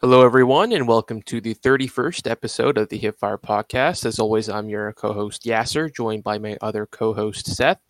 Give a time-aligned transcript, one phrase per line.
[0.00, 4.06] Hello, everyone, and welcome to the 31st episode of the Hipfire podcast.
[4.06, 7.80] As always, I'm your co host, Yasser, joined by my other co host, Seth.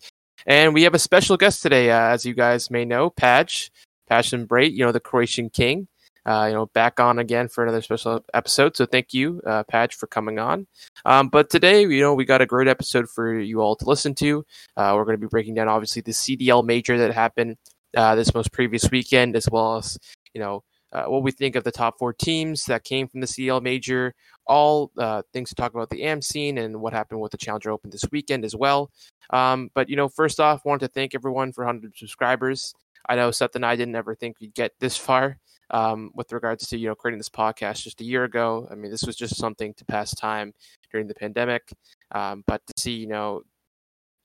[0.47, 3.69] And we have a special guest today, uh, as you guys may know, Paj,
[4.07, 5.87] Passion Brait, you know, the Croatian King,
[6.25, 8.75] uh, you know, back on again for another special episode.
[8.75, 10.65] So thank you, uh, Paj, for coming on.
[11.05, 14.15] Um, but today, you know, we got a great episode for you all to listen
[14.15, 14.43] to.
[14.75, 17.57] Uh, we're going to be breaking down, obviously, the CDL major that happened
[17.95, 19.95] uh, this most previous weekend, as well as,
[20.33, 23.27] you know, uh, what we think of the top four teams that came from the
[23.27, 24.13] CL Major,
[24.47, 27.71] all uh, things to talk about the AM scene and what happened with the Challenger
[27.71, 28.89] Open this weekend as well.
[29.31, 32.73] Um, but you know, first off, wanted to thank everyone for 100 subscribers.
[33.07, 35.37] I know Seth and I didn't ever think we'd get this far
[35.71, 38.67] um, with regards to you know creating this podcast just a year ago.
[38.71, 40.53] I mean, this was just something to pass time
[40.91, 41.71] during the pandemic,
[42.11, 43.43] um, but to see you know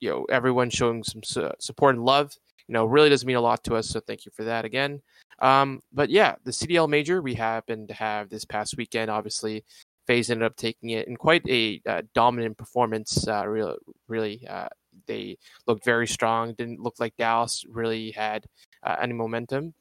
[0.00, 2.32] you know everyone showing some su- support and love
[2.68, 5.00] you know really does mean a lot to us so thank you for that again
[5.40, 9.10] um, but yeah, the CDL major we happened to have this past weekend.
[9.10, 9.64] Obviously,
[10.06, 13.26] FaZe ended up taking it in quite a uh, dominant performance.
[13.26, 13.76] Uh, really,
[14.08, 14.68] really, uh,
[15.06, 16.54] they looked very strong.
[16.54, 18.46] Didn't look like Dallas really had
[18.82, 19.74] uh, any momentum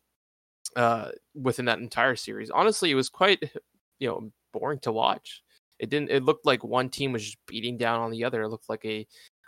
[0.76, 2.50] uh, within that entire series.
[2.50, 3.52] Honestly, it was quite
[4.00, 5.44] you know boring to watch.
[5.80, 6.12] It didn't.
[6.12, 8.44] It looked like one team was just beating down on the other.
[8.44, 9.06] It looked like a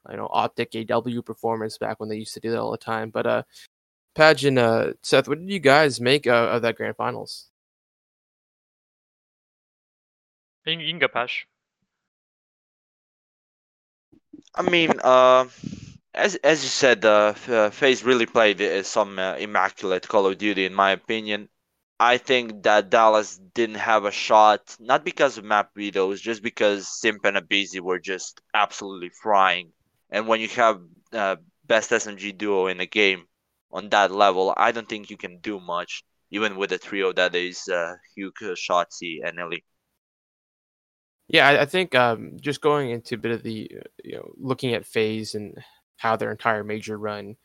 [0.09, 3.09] you know optic AW performance back when they used to do that all the time.
[3.09, 3.43] But uh,
[4.15, 7.49] Paj and uh, Seth, what did you guys make uh, of that grand finals?
[10.65, 11.45] You can go, Paj.
[14.55, 15.45] I mean, uh,
[16.13, 20.37] as as you said, uh, uh FaZe really played uh, some uh, immaculate Call of
[20.37, 21.49] Duty, in my opinion.
[21.99, 26.87] I think that Dallas didn't have a shot, not because of map vetoes, just because
[26.87, 29.71] Simp and aBeZy were just absolutely frying.
[30.09, 30.81] And when you have
[31.13, 33.25] uh, best SMG duo in the game,
[33.75, 37.35] on that level, I don't think you can do much, even with a trio that
[37.35, 39.63] is uh, Huke, Shotzzy, and iLLeY.
[41.27, 43.69] Yeah, I, I think um, just going into a bit of the,
[44.03, 45.57] you know, looking at FaZe and
[45.97, 47.35] how their entire major run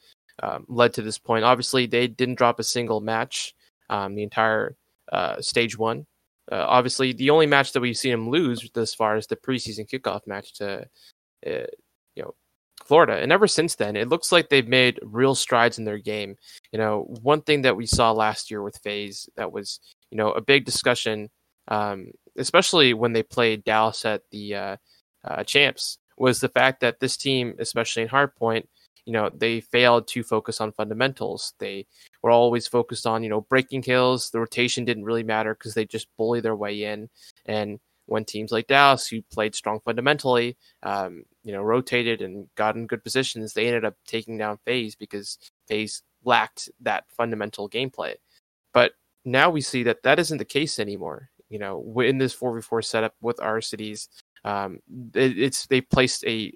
[0.42, 1.44] um, led to this point.
[1.44, 3.54] Obviously, they didn't drop a single match
[3.88, 4.76] um, the entire
[5.12, 6.06] uh, stage one.
[6.52, 9.88] Uh, obviously, the only match that we've seen them lose thus far is the preseason
[9.88, 10.86] kickoff match to,
[11.46, 11.66] uh,
[12.90, 13.22] Florida.
[13.22, 16.34] And ever since then, it looks like they've made real strides in their game.
[16.72, 19.78] You know, one thing that we saw last year with FaZe that was,
[20.10, 21.30] you know, a big discussion,
[21.68, 24.76] um, especially when they played Dallas at the uh,
[25.24, 28.64] uh, champs, was the fact that this team, especially in Hardpoint,
[29.06, 31.54] you know, they failed to focus on fundamentals.
[31.60, 31.86] They
[32.24, 34.30] were always focused on, you know, breaking kills.
[34.30, 37.08] The rotation didn't really matter because they just bully their way in.
[37.46, 37.78] And
[38.10, 42.88] when teams like Dallas, who played strong fundamentally, um, you know, rotated and got in
[42.88, 45.38] good positions, they ended up taking down FaZe because
[45.68, 48.14] FaZe lacked that fundamental gameplay.
[48.74, 48.92] But
[49.24, 51.30] now we see that that isn't the case anymore.
[51.48, 54.08] You know, in this 4v4 setup with Arcitys,
[54.44, 54.80] um,
[55.14, 56.52] it, it's they placed a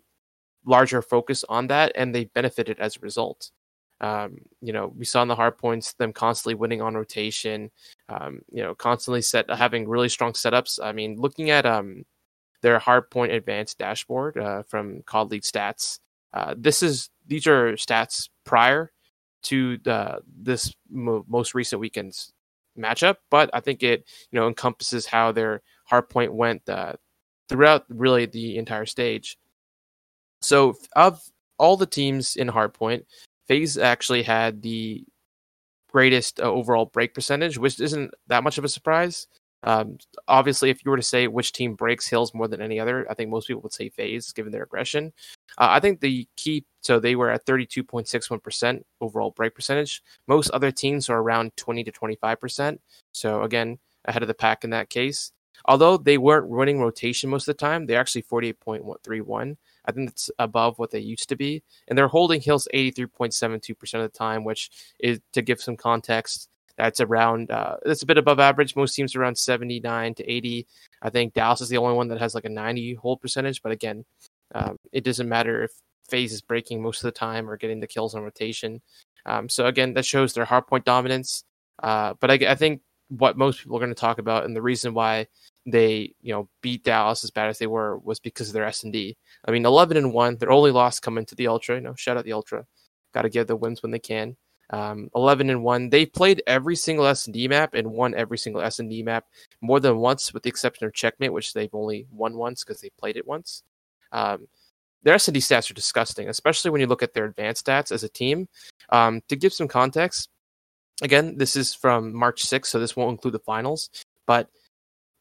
[0.66, 3.52] larger focus on that and they benefited as a result.
[4.00, 7.70] Um, you know, we saw in the hard points them constantly winning on rotation.
[8.08, 10.78] Um, you know, constantly set having really strong setups.
[10.82, 12.04] I mean, looking at um,
[12.64, 16.00] their hard point advanced dashboard uh, from COD League Stats.
[16.32, 18.90] Uh, this is these are stats prior
[19.44, 22.32] to the this mo- most recent weekend's
[22.78, 26.94] matchup, but I think it you know encompasses how their hard point went uh,
[27.50, 29.36] throughout really the entire stage.
[30.40, 31.20] So of
[31.58, 33.04] all the teams in hardpoint,
[33.46, 35.04] FaZe actually had the
[35.94, 39.28] greatest uh, overall break percentage, which isn't that much of a surprise.
[39.62, 39.96] Um,
[40.26, 43.14] obviously, if you were to say which team breaks hills more than any other, I
[43.14, 45.12] think most people would say FaZe, given their aggression.
[45.56, 50.02] Uh, I think the key, so they were at 32.61% overall break percentage.
[50.26, 52.78] Most other teams are around 20 to 25%.
[53.12, 55.30] So, again, ahead of the pack in that case.
[55.64, 59.56] Although they weren't running rotation most of the time, they're actually 48.31.
[59.86, 61.62] I think it's above what they used to be.
[61.88, 66.48] And they're holding Hills 83.72% of the time, which is to give some context.
[66.76, 68.74] That's around, uh, that's a bit above average.
[68.74, 70.66] Most teams around 79 to 80.
[71.02, 73.62] I think Dallas is the only one that has like a 90 hold percentage.
[73.62, 74.04] But again,
[74.54, 75.70] um, it doesn't matter if
[76.08, 78.80] FaZe is breaking most of the time or getting the kills on rotation.
[79.26, 81.44] Um, so again, that shows their hard point dominance.
[81.82, 84.62] Uh, but I, I think what most people are going to talk about and the
[84.62, 85.26] reason why
[85.66, 88.82] they you know beat Dallas as bad as they were was because of their S
[88.84, 89.16] and D.
[89.46, 91.76] I mean, eleven and one, their only loss coming to the Ultra.
[91.76, 92.66] You know, shout out the Ultra.
[93.12, 94.36] Got to give the wins when they can.
[94.70, 99.02] Um, 11 and 1 they played every single s&d map and won every single s&d
[99.02, 99.26] map
[99.60, 102.88] more than once with the exception of checkmate which they've only won once because they
[102.98, 103.62] played it once
[104.12, 104.48] um,
[105.02, 108.08] their s&d stats are disgusting especially when you look at their advanced stats as a
[108.08, 108.48] team
[108.88, 110.30] um, to give some context
[111.02, 113.90] again this is from march 6th so this won't include the finals
[114.26, 114.48] but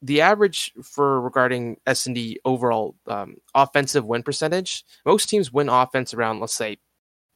[0.03, 5.69] the average for regarding S and D overall um, offensive win percentage, most teams win
[5.69, 6.77] offense around let's say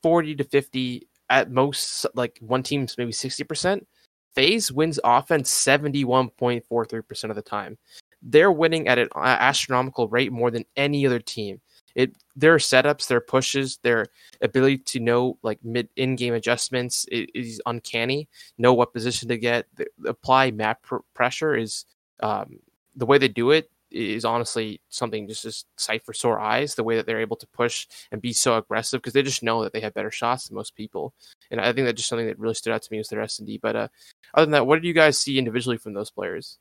[0.03, 2.05] forty to fifty at most.
[2.13, 3.87] Like one team's maybe sixty percent.
[4.35, 7.77] FaZe wins offense seventy one point four three percent of the time.
[8.21, 11.61] They're winning at an astronomical rate more than any other team.
[11.95, 14.07] It their setups, their pushes, their
[14.41, 18.27] ability to know like mid in game adjustments is uncanny.
[18.57, 19.67] Know what position to get.
[20.05, 21.85] Apply map pr- pressure is
[22.21, 22.59] um,
[22.95, 26.75] the way they do it is honestly something just just sight for sore eyes.
[26.75, 29.63] The way that they're able to push and be so aggressive because they just know
[29.63, 31.13] that they have better shots than most people,
[31.51, 33.39] and I think that's just something that really stood out to me was their S
[33.39, 33.57] and D.
[33.57, 33.87] But uh,
[34.33, 36.57] other than that, what did you guys see individually from those players?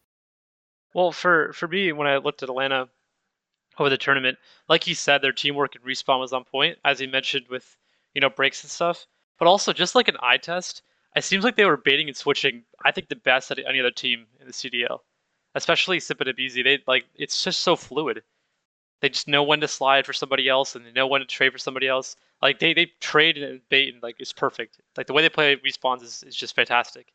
[0.95, 2.89] Well, for for me, when I looked at Atlanta
[3.79, 4.39] over the tournament,
[4.69, 7.77] like he said, their teamwork and respawn was on point, as he mentioned with
[8.15, 9.07] you know breaks and stuff.
[9.39, 10.83] But also, just like an eye test,
[11.15, 12.63] it seems like they were baiting and switching.
[12.85, 15.01] I think the best at any other team in the CDL
[15.57, 18.23] especially Simp and Abezy, they like it's just so fluid.
[19.01, 21.53] They just know when to slide for somebody else and they know when to trade
[21.53, 22.17] for somebody else.
[22.41, 24.81] Like they, they trade and bait and like it's perfect.
[24.97, 27.13] Like the way they play respawns is, is just fantastic.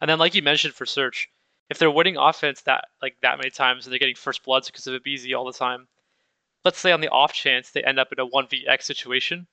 [0.00, 1.28] And then like you mentioned for search,
[1.70, 4.86] if they're winning offense that like that many times and they're getting first bloods because
[4.86, 5.86] of Abezy all the time,
[6.64, 9.46] let's say on the off chance they end up in a one vx situation,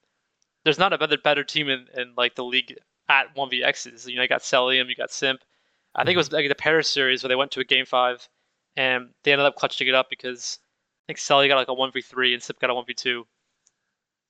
[0.63, 2.75] there's not a better better team in, in like the league
[3.07, 4.07] at one vx's.
[4.07, 5.42] You know, you got Cellium, you got Simp,
[5.95, 8.27] I think it was like the Paris series where they went to a game five,
[8.75, 10.59] and they ended up clutching it up because
[11.03, 12.94] I think Sully got like a one v three and Simp got a one v
[12.94, 13.25] two.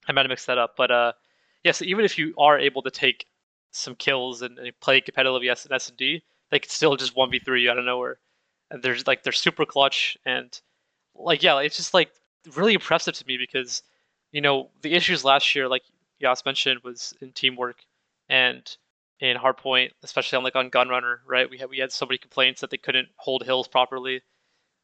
[0.08, 1.14] I might have mixed that up, but uh,
[1.64, 1.72] yeah.
[1.72, 3.26] So even if you are able to take
[3.72, 7.16] some kills and, and play competitively yes in S and D, they can still just
[7.16, 8.20] one v three you out of nowhere.
[8.70, 10.60] And there's like they're super clutch and
[11.16, 12.12] like yeah, it's just like
[12.56, 13.82] really impressive to me because
[14.32, 15.84] you know the issues last year, like
[16.20, 17.78] Yas mentioned, was in teamwork
[18.30, 18.78] and
[19.20, 21.50] in Hardpoint, especially on like on Gunrunner, right?
[21.50, 24.22] We had we had so many complaints that they couldn't hold hills properly,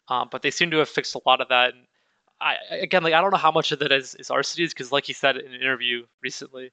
[0.07, 1.73] um, but they seem to have fixed a lot of that.
[1.73, 1.85] And
[2.39, 5.05] I again, like I don't know how much of that is is Arcitys because, like
[5.05, 6.71] he said in an interview recently,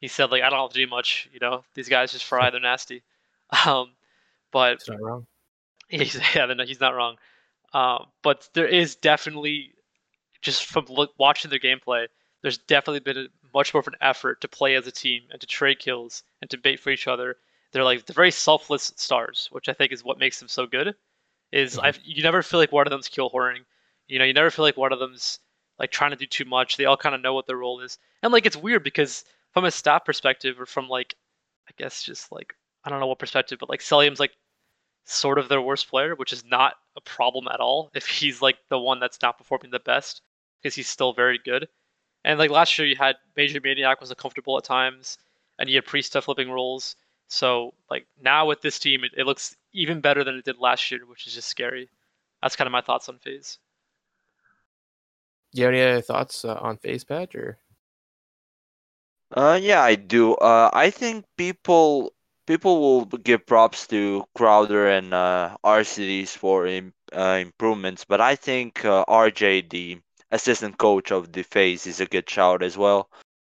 [0.00, 1.28] he said like I don't have to do much.
[1.32, 3.02] You know, these guys just fry, they're nasty.
[3.66, 3.90] Um,
[4.50, 5.26] but he's not wrong.
[5.88, 7.16] He's, yeah, he's not wrong.
[7.72, 9.74] Um, but there is definitely
[10.40, 12.06] just from look, watching their gameplay,
[12.42, 15.40] there's definitely been a, much more of an effort to play as a team and
[15.40, 17.36] to trade kills and to bait for each other.
[17.72, 20.94] They're like they're very selfless stars, which I think is what makes them so good.
[21.52, 21.86] Is mm-hmm.
[21.86, 23.64] I you never feel like one of them's kill whoring.
[24.06, 25.38] You know, you never feel like one of them's
[25.78, 26.76] like trying to do too much.
[26.76, 29.64] They all kind of know what their role is, and like it's weird because from
[29.64, 31.16] a staff perspective or from like
[31.68, 32.54] I guess just like
[32.84, 34.32] I don't know what perspective, but like Cellium's like
[35.04, 38.58] sort of their worst player, which is not a problem at all if he's like
[38.68, 40.22] the one that's not performing the best
[40.62, 41.68] because he's still very good.
[42.24, 45.18] And like last year, you had Major Maniac was uncomfortable at times,
[45.58, 46.96] and you had Priestahh flipping roles.
[47.28, 50.90] So like now with this team, it, it looks even better than it did last
[50.90, 51.90] year, which is just scary.
[52.42, 53.58] That's kind of my thoughts on FaZe.
[55.52, 57.58] Do you have any other thoughts uh, on FaZe Paj or?
[59.36, 60.34] Uh, yeah, I do.
[60.34, 62.12] Uh, I think people
[62.46, 68.36] people will give props to Crowder and uh, Arcitys for Im- uh, improvements, but I
[68.36, 69.98] think uh, RJ, the
[70.30, 73.10] assistant coach of the FaZe is a good shout as well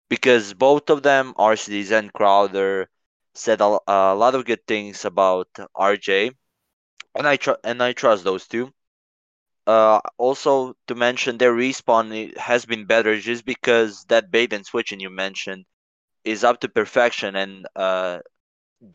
[0.08, 2.88] because both of them, Arcitys and Crowder,
[3.34, 6.32] said a, a lot of good things about RJ,
[7.14, 8.72] and I tr- and I trust those two.
[9.66, 15.00] Uh, also to mention their respawn has been better just because that bait and switching
[15.00, 15.64] you mentioned
[16.24, 18.18] is up to perfection and uh,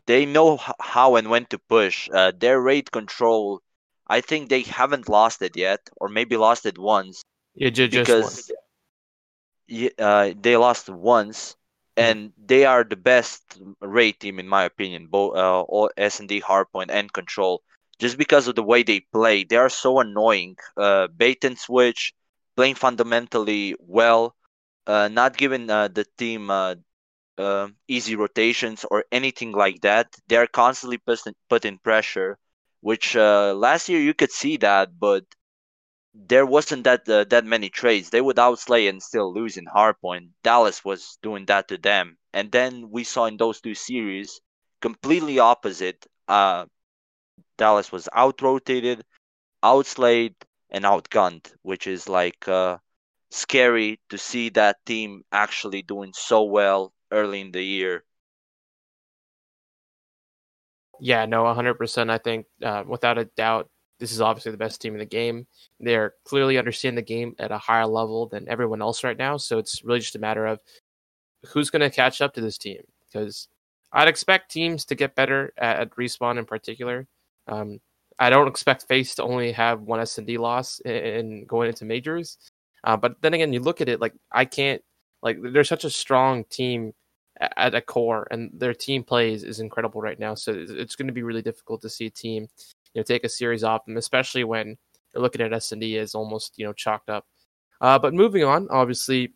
[0.06, 2.08] they know how and when to push.
[2.12, 3.62] Uh, their Raid control,
[4.06, 7.22] I think they haven't lost it yet, or maybe lost it once.
[7.58, 8.50] Yeah, just because
[9.98, 11.56] uh, they lost once,
[11.96, 12.02] hmm.
[12.04, 15.06] and they are the best Raid team in my opinion.
[15.08, 17.62] Both uh, all S and D, hardpoint, and control.
[17.98, 20.56] Just because of the way they play, they are so annoying.
[20.76, 22.14] Uh, bait and switch,
[22.56, 24.36] playing fundamentally well,
[24.86, 26.76] uh, not giving uh, the team uh,
[27.38, 30.14] uh, easy rotations or anything like that.
[30.28, 31.00] They are constantly
[31.48, 32.38] putting pressure,
[32.80, 35.24] which uh, last year you could see that, but
[36.26, 38.10] there wasn't that uh, that many trades.
[38.10, 40.30] They would outslay and still lose in hardpoint.
[40.42, 44.40] Dallas was doing that to them, and then we saw in those two series
[44.80, 46.06] completely opposite.
[46.28, 46.66] Uh,
[47.58, 49.04] Dallas was out rotated,
[49.62, 50.34] outslayed,
[50.70, 52.78] and outgunned, which is like uh,
[53.30, 58.04] scary to see that team actually doing so well early in the year.
[61.00, 62.10] Yeah, no, 100%.
[62.10, 65.46] I think uh, without a doubt, this is obviously the best team in the game.
[65.80, 69.36] They're clearly understanding the game at a higher level than everyone else right now.
[69.36, 70.60] So it's really just a matter of
[71.48, 72.82] who's going to catch up to this team.
[73.06, 73.48] Because
[73.92, 77.06] I'd expect teams to get better at, at respawn in particular.
[77.46, 77.80] Um,
[78.18, 81.68] I don't expect FaZe to only have one S and D loss in, in, going
[81.68, 82.38] into majors.
[82.84, 84.82] Uh, but then again, you look at it like I can't
[85.22, 86.92] like they're such a strong team
[87.56, 90.34] at a core, and their team plays is incredible right now.
[90.34, 92.48] So it's going to be really difficult to see a team,
[92.98, 94.76] you know, take a series off them, especially when
[95.14, 97.26] you're looking at S and D as almost you know chalked up.
[97.80, 99.32] Uh, but moving on, obviously,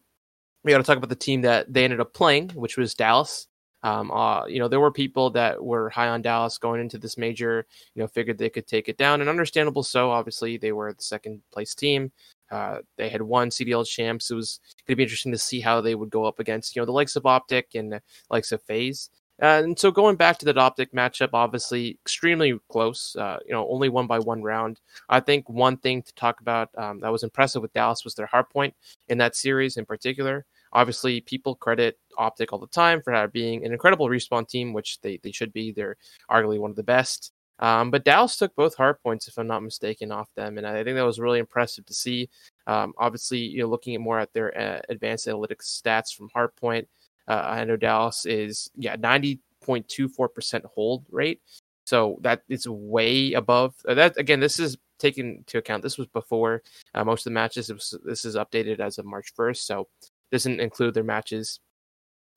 [0.65, 3.47] we got to talk about the team that they ended up playing, which was Dallas.
[3.85, 7.17] Um, uh, you know, there were people that were high on Dallas going into this
[7.17, 10.11] major, you know, figured they could take it down, and understandable so.
[10.11, 12.11] Obviously, they were the second place team.
[12.51, 14.29] Uh, they had won CDL champs.
[14.29, 16.83] It was going to be interesting to see how they would go up against, you
[16.83, 19.09] know, the likes of Optic and the likes of FaZe.
[19.41, 23.17] Uh, and so going back to that Optic matchup, obviously extremely close.
[23.17, 24.81] Uh, you know, only won by one round.
[25.09, 28.27] I think one thing to talk about um, that was impressive with Dallas was their
[28.27, 28.75] hard point
[29.09, 30.45] in that series in particular.
[30.73, 35.19] Obviously, people credit Optic all the time for being an incredible respawn team, which they,
[35.23, 35.73] they should be.
[35.73, 35.97] They're
[36.31, 37.33] arguably one of the best.
[37.59, 40.83] Um, but Dallas took both hard points, if I'm not mistaken, off them, and I
[40.83, 42.29] think that was really impressive to see.
[42.67, 46.87] Um, obviously, you know, looking at more at their uh, advanced analytics stats from hardpoint,
[47.29, 51.41] uh, I know Dallas is yeah 90.24% hold rate,
[51.85, 54.17] so that is way above uh, that.
[54.19, 55.83] Again, this is taken into account.
[55.83, 56.63] This was before
[56.95, 57.73] uh, most of the matches.
[57.73, 59.89] Was, this is updated as of March 1st, so
[60.31, 61.61] doesn't include their matches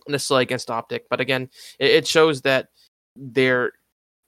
[0.07, 1.05] necessarily against Optic.
[1.09, 1.49] But again,
[1.79, 2.69] it, it shows that
[3.15, 3.71] their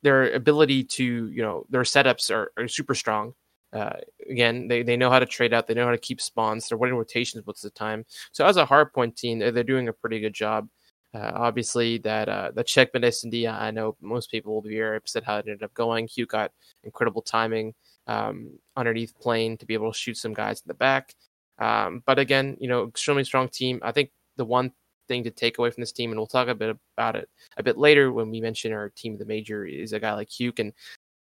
[0.04, 3.34] their ability to you know their setups are, are super strong.
[3.77, 5.67] Uh, again, they, they know how to trade out.
[5.67, 6.67] They know how to keep spawns.
[6.67, 8.05] They're winning rotations most of the time.
[8.31, 10.67] So as a hardpoint team, they're, they're doing a pretty good job.
[11.13, 15.24] Uh, obviously, that uh, that checkmate SND, I know most people will be very upset
[15.24, 16.07] how it ended up going.
[16.07, 16.51] Huke got
[16.84, 17.74] incredible timing
[18.07, 21.13] um, underneath plane to be able to shoot some guys in the back.
[21.60, 23.79] Um, but again, you know, extremely strong team.
[23.84, 24.72] I think the one
[25.07, 27.63] thing to take away from this team, and we'll talk a bit about it a
[27.63, 30.60] bit later when we mention our team of the major, is a guy like Huke
[30.60, 30.74] and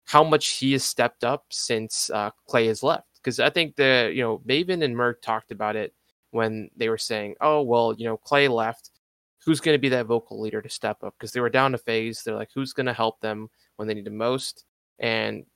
[0.05, 3.07] how much he has stepped up since uh, Clay has left.
[3.23, 5.95] Because I think the you know Maven and Merc talked about it
[6.33, 8.91] when they were saying, "Oh well, you know Clay left.
[9.45, 11.79] Who's going to be that vocal leader to step up?" Because they were down to
[11.79, 12.23] phase.
[12.23, 14.65] They're like, "Who's going to help them when they need the most?"
[14.99, 15.47] And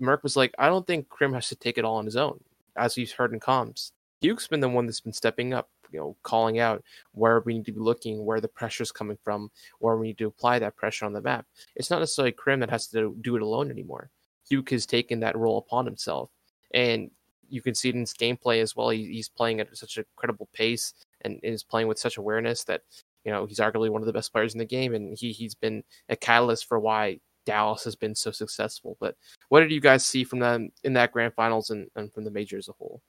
[0.00, 2.40] Merc was like, "I don't think Krim has to take it all on his own."
[2.76, 6.16] As we've heard in comms, Huke's been the one that's been stepping up, you know,
[6.24, 6.82] calling out
[7.12, 9.48] where we need to be looking, where the pressure is coming from,
[9.78, 11.46] where we need to apply that pressure on the map.
[11.76, 14.10] It's not necessarily Krim that has to do it alone anymore.
[14.50, 16.30] Huke has taken that role upon himself.
[16.74, 17.12] And
[17.48, 18.90] you can see it in his gameplay as well.
[18.90, 22.82] He, he's playing at such a credible pace and is playing with such awareness that,
[23.24, 24.94] you know, he's arguably one of the best players in the game.
[24.94, 28.96] And he, he's been a catalyst for why Dallas has been so successful.
[28.98, 29.14] But
[29.48, 32.32] what did you guys see from them in that grand finals and, and from the
[32.32, 33.00] major as a whole?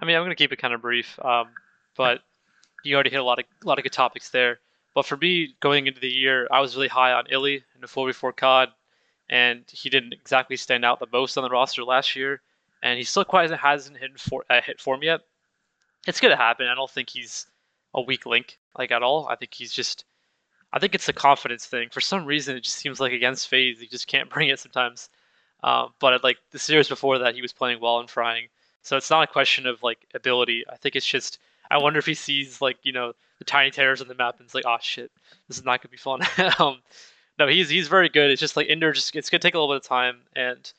[0.00, 1.48] I mean, I'm going to keep it kind of brief, um,
[1.96, 2.20] but
[2.84, 4.60] you already hit a lot of a lot of good topics there.
[4.94, 7.86] But for me, going into the year, I was really high on Illy in the
[7.86, 8.70] 4v4 COD,
[9.28, 12.40] and he didn't exactly stand out the most on the roster last year,
[12.82, 15.20] and he still quite hasn't hit, for, uh, hit form yet.
[16.06, 16.66] It's going to happen.
[16.66, 17.46] I don't think he's
[17.92, 19.26] a weak link like at all.
[19.28, 20.04] I think he's just,
[20.72, 21.88] I think it's a confidence thing.
[21.90, 25.10] For some reason, it just seems like against FaZe, he just can't bring it sometimes.
[25.62, 28.48] Uh, but like the series before that, he was playing well and frying.
[28.86, 30.64] So it's not a question of like ability.
[30.70, 34.00] I think it's just I wonder if he sees like you know the tiny terrors
[34.00, 35.10] on the map and it's like oh shit
[35.48, 36.20] this is not gonna be fun.
[36.60, 36.80] um,
[37.36, 38.30] no, he's he's very good.
[38.30, 40.72] It's just like Ender just it's gonna take a little bit of time and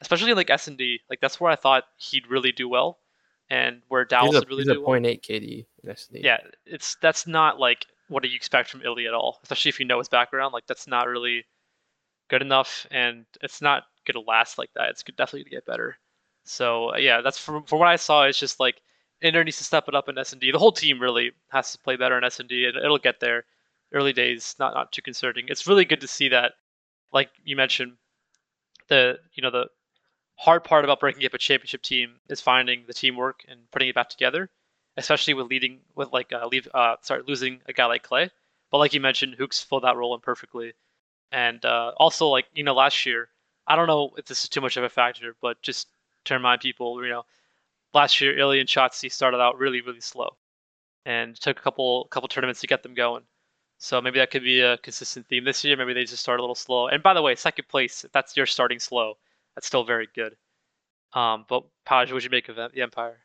[0.00, 2.98] especially like S and D like that's where I thought he'd really do well
[3.50, 6.22] and where Dallas a, would really he's do a 0.8 KD in S&D.
[6.24, 9.78] Yeah, it's that's not like what do you expect from iLLeY at all, especially if
[9.78, 10.54] you know his background.
[10.54, 11.44] Like that's not really
[12.30, 14.88] good enough, and it's not gonna last like that.
[14.88, 15.98] It's definitely gonna get better.
[16.44, 18.24] So yeah, that's from from what I saw.
[18.24, 18.80] It's just like
[19.22, 20.50] Ender needs to step it up in S and D.
[20.50, 23.20] The whole team really has to play better in S and D, and it'll get
[23.20, 23.44] there.
[23.92, 25.46] Early days, not not too concerning.
[25.48, 26.52] It's really good to see that,
[27.12, 27.96] like you mentioned,
[28.88, 29.66] the you know the
[30.36, 33.94] hard part about breaking up a championship team is finding the teamwork and putting it
[33.94, 34.48] back together,
[34.96, 38.30] especially with leading with like uh, leave uh sorry losing a guy like Clay.
[38.70, 40.72] But like you mentioned, Huke's filled that role in perfectly,
[41.32, 43.28] and uh, also like you know last year,
[43.66, 45.88] I don't know if this is too much of a factor, but just
[46.24, 47.24] to remind people, you know,
[47.94, 50.36] last year iLLeY and Shotzzy started out really, really slow,
[51.04, 53.22] and took a couple couple tournaments to get them going.
[53.78, 55.76] So maybe that could be a consistent theme this year.
[55.76, 56.88] Maybe they just start a little slow.
[56.88, 59.14] And by the way, second place, if that's your starting slow,
[59.54, 60.36] that's still very good.
[61.14, 63.18] Um, but Paj, what you make of the Empire?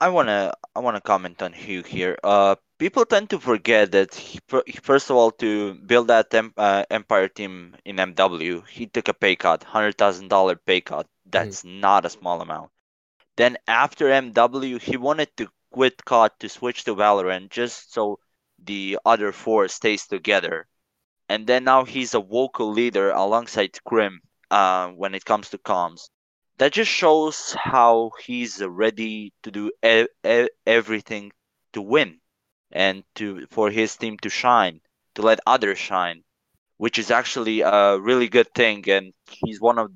[0.00, 2.16] I wanna I wanna comment on Huke here.
[2.22, 4.40] Uh, people tend to forget that he,
[4.82, 9.36] first of all, to build that uh, Empire team in MW, he took a pay
[9.36, 11.06] cut, hundred thousand dollar pay cut.
[11.26, 11.80] That's mm.
[11.80, 12.70] not a small amount.
[13.36, 18.18] Then after MW, he wanted to quit COD to switch to Valorant just so
[18.58, 20.66] the other four stays together.
[21.28, 24.20] and then now he's a vocal leader alongside Krim
[24.50, 26.10] uh, when it comes to comms.
[26.58, 31.32] That just shows how he's ready to do e- e- everything
[31.74, 32.21] to win
[32.72, 34.80] and to for his team to shine,
[35.14, 36.24] to let others shine,
[36.78, 38.88] which is actually a really good thing.
[38.88, 39.90] And he's one of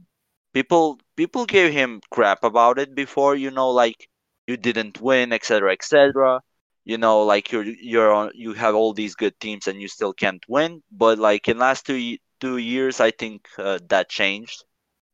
[0.53, 4.09] people people gave him crap about it before, you know, like
[4.47, 6.41] you didn't win, etc., etc
[6.85, 10.13] you know like you're you're on you have all these good teams and you still
[10.13, 14.65] can't win but like in last two two years i think uh, that changed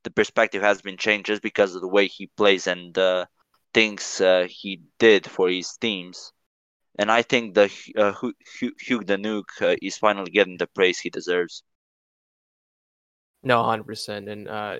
[0.04, 3.24] the perspective has been changed just because of the way he plays and uh,
[3.72, 6.32] things uh, he did for his teams
[6.98, 7.64] and i think the
[7.96, 11.62] uh, Huke, Huke the nuke uh, is finally getting the praise he deserves
[13.42, 14.76] no 100% and uh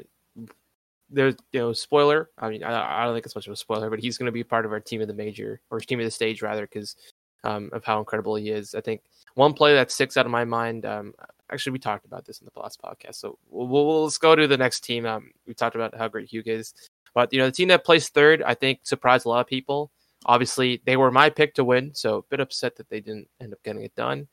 [1.12, 2.31] there's you know spoiler.
[2.38, 4.33] I mean, I, I, don't think it's much of a spoiler, but he's going to
[4.33, 6.97] be part of our team of the major or team of the stage rather, because
[7.45, 8.75] um, of how incredible he is.
[8.75, 9.02] I think
[9.35, 10.87] one play that sticks out of my mind.
[10.87, 11.14] Um,
[11.50, 14.47] actually, we talked about this in the last podcast, so we'll, we'll, let's go to
[14.47, 15.07] the next team.
[15.07, 16.75] Um, we talked about how great Huke is,
[17.14, 19.90] but you know the team that placed third, I think surprised a lot of people.
[20.26, 23.52] Obviously, they were my pick to win, so a bit upset that they didn't end
[23.52, 24.29] up getting it done.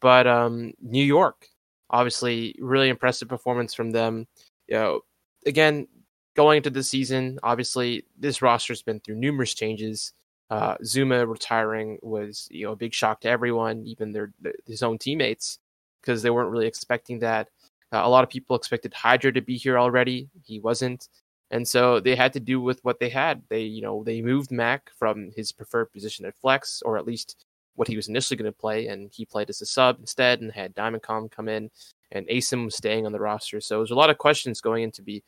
[0.00, 1.46] But um, New York,
[1.90, 4.26] obviously, really impressive performance from them.
[4.68, 5.00] You know,
[5.46, 5.86] again,
[6.34, 10.12] going into the season, obviously this roster's been through numerous changes.
[10.50, 14.32] Uh, Zooma retiring was you know a big shock to everyone, even their
[14.66, 15.58] his own teammates,
[16.00, 17.48] because they weren't really expecting that.
[17.92, 20.28] Uh, a lot of people expected Hydra to be here already.
[20.44, 21.08] He wasn't,
[21.50, 23.42] and so they had to do with what they had.
[23.48, 27.44] They you know they moved Mack from his preferred position at flex, or at least
[27.76, 30.52] what he was initially going to play, and he played as a sub instead, and
[30.52, 31.70] had Diamondcon come in,
[32.12, 33.60] and Asim was staying on the roster.
[33.60, 35.22] So there's a lot of questions going into be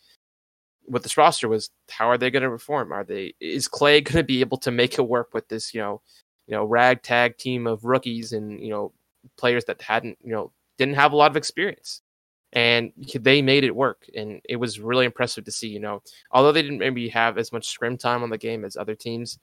[0.86, 2.92] what this roster was how are they going to reform?
[2.92, 5.80] Are they is Clay going to be able to make it work with this you
[5.80, 6.00] know
[6.46, 8.92] you know ragtag team of rookies and you know
[9.36, 12.02] players that hadn't you know didn't have a lot of experience
[12.52, 16.52] and they made it work and it was really impressive to see you know although
[16.52, 19.38] they didn't maybe have as much scrim time on the game as other teams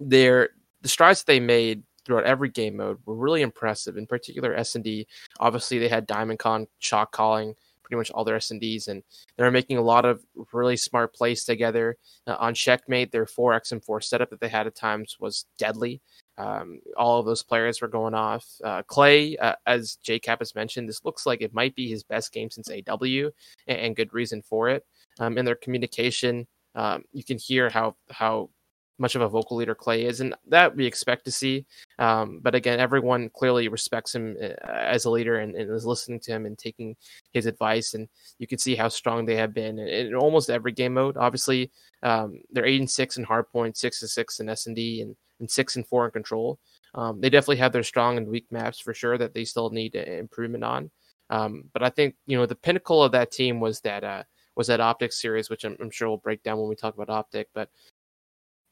[0.00, 0.50] their
[0.82, 5.06] the strides that they made throughout every game mode were really impressive in particular s&d
[5.40, 7.54] obviously they had diamondcon shot calling
[7.88, 9.02] pretty much all their S&Ds, and
[9.36, 11.96] they were making a lot of really smart plays together.
[12.26, 16.02] Uh, on Checkmate, their 4 XM4 setup that they had at times was deadly.
[16.38, 18.46] Um, all of those players were going off.
[18.62, 22.32] Uh, Clay, uh, as Cap has mentioned, this looks like it might be his best
[22.32, 23.30] game since AW,
[23.66, 24.84] and, and good reason for it.
[25.18, 28.50] Um, in their communication, um, you can hear how how
[28.98, 31.64] much of a vocal leader Clay is, and that we expect to see.
[31.98, 36.20] Um, but again, everyone clearly respects him uh, as a leader and, and, is listening
[36.20, 36.96] to him and taking
[37.32, 37.94] his advice.
[37.94, 41.16] And you can see how strong they have been in, in almost every game mode.
[41.16, 41.70] Obviously,
[42.02, 45.16] um, they're eight and six in hardpoint, six and six in S and D, and
[45.40, 46.58] and six and four in control.
[46.94, 49.94] Um, they definitely have their strong and weak maps for sure that they still need
[49.94, 50.90] improvement on.
[51.30, 54.22] Um, but I think you know the pinnacle of that team was that uh,
[54.56, 57.10] was that optic series, which I'm, I'm, sure we'll break down when we talk about
[57.10, 57.48] optic.
[57.54, 57.68] But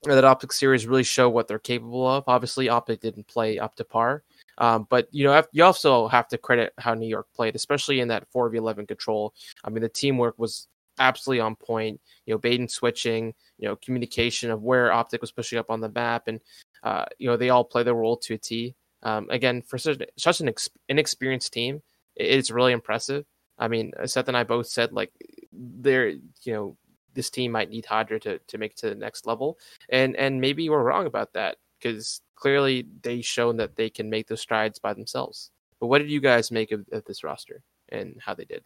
[0.03, 2.25] that Optic series really show what they're capable of.
[2.27, 4.23] Obviously, Optic didn't play up to par,
[4.59, 8.09] um, but you know you also have to credit how New York played, especially in
[8.09, 9.35] that four v eleven control.
[9.65, 12.01] I mean, the teamwork was absolutely on point.
[12.27, 15.89] You know, and switching, you know, communication of where Optic was pushing up on the
[15.89, 16.41] map, and
[16.83, 18.75] uh, you know they all play their role to a T.
[19.03, 21.83] Um, again, for such, such an ex- inexperienced team,
[22.17, 23.25] it's really impressive.
[23.59, 25.13] I mean, Seth and I both said like
[25.53, 26.77] they're you know
[27.17, 29.59] this team might need Hydra to, to make it to the next level.
[29.89, 34.29] And and maybe we're wrong about that because clearly they've shown that they can make
[34.29, 35.51] those strides by themselves.
[35.81, 38.63] But what did you guys make of, of this roster and how they did?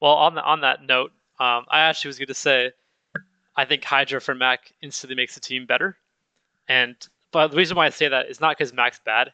[0.00, 2.72] Well, on the, on that note, um, I actually was going to say,
[3.56, 5.96] I think Hydra for Mack instantly makes the team better.
[6.68, 6.96] And
[7.32, 9.32] but the reason why I say that is not because Mack's bad.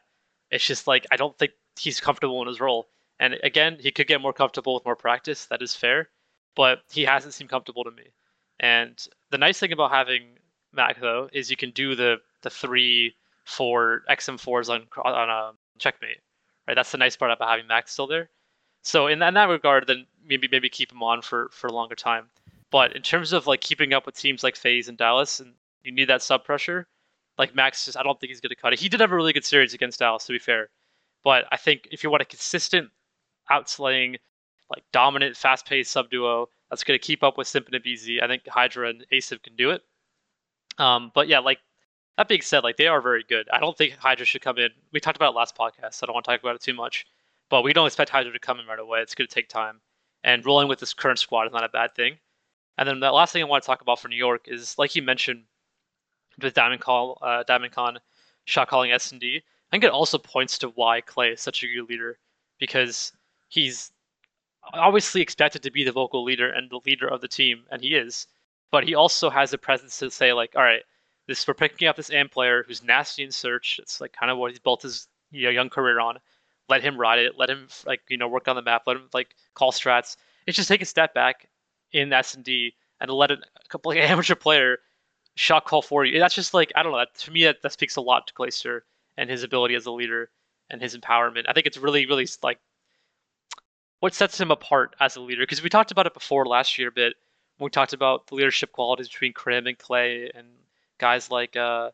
[0.51, 2.87] It's just like I don't think he's comfortable in his role.
[3.19, 5.45] And again, he could get more comfortable with more practice.
[5.45, 6.09] That is fair
[6.55, 8.05] but he hasn't seemed comfortable to me.
[8.59, 8.97] And
[9.31, 10.37] the nice thing about having
[10.73, 16.21] Mack though is you can do the the three, four XM4s on on a checkmate,
[16.67, 16.75] right?
[16.75, 18.29] That's the nice part about having Mack still there.
[18.81, 21.73] So in that, in that regard, then maybe maybe keep him on for for a
[21.73, 22.25] longer time.
[22.71, 25.91] But in terms of like keeping up with teams like FaZe and Dallas, and you
[25.91, 26.87] need that sub pressure,
[27.37, 28.79] like Max just I don't think he's gonna cut it.
[28.79, 30.69] He did have a really good series against Dallas, to be fair.
[31.23, 32.89] But I think if you want a consistent
[33.51, 34.17] outslaying
[34.69, 38.21] like dominant, fast paced sub duo that's going to keep up with Simp and aBeZy.
[38.21, 39.81] I think Hydra and Asim can do it.
[40.77, 41.59] Um, but yeah, like
[42.17, 43.47] that being said, like they are very good.
[43.51, 44.69] I don't think Hydra should come in.
[44.91, 46.73] We talked about it last podcast, so I don't want to talk about it too
[46.73, 47.05] much.
[47.49, 49.01] But we don't expect Hydra to come in right away.
[49.01, 49.81] It's going to take time.
[50.25, 52.17] And rolling with this current squad is not a bad thing.
[52.79, 54.95] And then the last thing I want to talk about for New York is, like
[54.95, 55.43] you mentioned,
[56.41, 57.99] with Diamond Call, uh, Diamond Con,
[58.45, 59.37] shot calling S and D.
[59.37, 62.17] I think it also points to why Clay is such a good leader
[62.59, 63.13] because
[63.49, 63.91] he's
[64.73, 67.95] obviously expected to be the vocal leader and the leader of the team, and he
[67.95, 68.25] is.
[68.71, 70.81] But he also has the presence to say like, all right,
[71.27, 73.79] this we're picking up this AM player who's nasty in search.
[73.79, 76.17] It's like kind of what he's built his you know, young career on.
[76.67, 77.33] Let him ride it.
[77.37, 78.83] Let him like you know work on the map.
[78.87, 80.17] Let him like call strats.
[80.47, 81.47] It's just take a step back
[81.91, 83.37] in S and D and let a
[83.69, 84.79] couple like amateur player
[85.35, 86.19] shot call for you.
[86.19, 86.99] That's just like I don't know.
[86.99, 88.81] That, to me, that, that speaks a lot to Clayster
[89.17, 90.29] and his ability as a leader
[90.69, 91.45] and his empowerment.
[91.47, 92.59] I think it's really, really like
[93.99, 95.43] what sets him apart as a leader.
[95.43, 97.15] Because we talked about it before last year a bit.
[97.57, 100.47] When we talked about the leadership qualities between Krim and Clay and
[100.97, 101.91] guys like uh,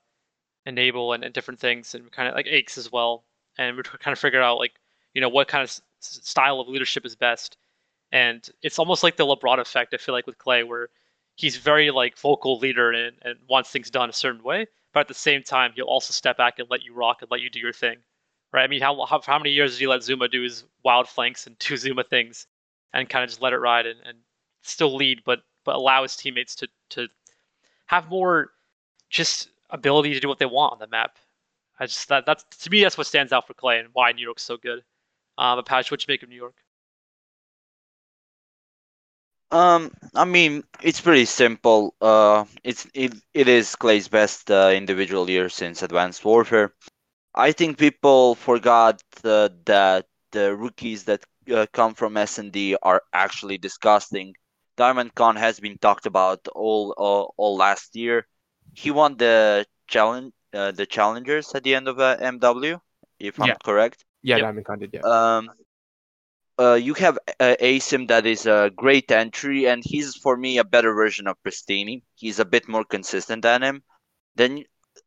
[0.66, 3.24] Enable and, and different things, and kind of like Aches as well.
[3.58, 4.74] And we're kind of figuring out like
[5.14, 7.58] you know what kind of s- style of leadership is best.
[8.12, 9.94] And it's almost like the LeBron effect.
[9.94, 10.90] I feel like with Clay, where
[11.36, 15.08] he's very like vocal leader and, and wants things done a certain way, but at
[15.08, 17.60] the same time he'll also step back and let you rock and let you do
[17.60, 17.98] your thing,
[18.52, 18.64] right?
[18.64, 21.48] I mean, how how, how many years did he let Zooma do his wild flanks
[21.48, 22.48] and do Zooma things,
[22.94, 24.18] and kind of just let it ride and, and
[24.62, 27.08] still lead, but but allow his teammates to to
[27.88, 28.52] have more
[29.10, 31.18] just ability to do what they want on the map.
[31.82, 34.24] I just that that's to me that's what stands out for Clay and why New
[34.24, 34.84] York's so good.
[35.38, 36.56] Um, but Paj, what you make of New York?
[39.52, 41.96] Um, I mean, it's pretty simple.
[42.02, 46.74] Uh, it's it it is Clay's best uh, individual year since Advanced Warfare.
[47.36, 52.76] I think people forgot uh, that the rookies that uh, come from S and D
[52.82, 54.36] are actually disgusting.
[54.78, 58.28] Diamondcon has been talked about all all, all last year.
[58.74, 62.80] He won the challenge uh, the challengers at the end of uh, MW,
[63.20, 64.06] if I'm correct.
[64.22, 64.66] Yeah, Yep.
[64.66, 64.90] Diamond.
[64.94, 65.02] Yeah.
[65.04, 65.50] Um,
[66.60, 70.64] uh, you have uh, Asim that is a great entry, and he's for me a
[70.64, 72.04] better version of Prestinni.
[72.16, 73.84] He's a bit more consistent than him.
[74.36, 74.64] Then,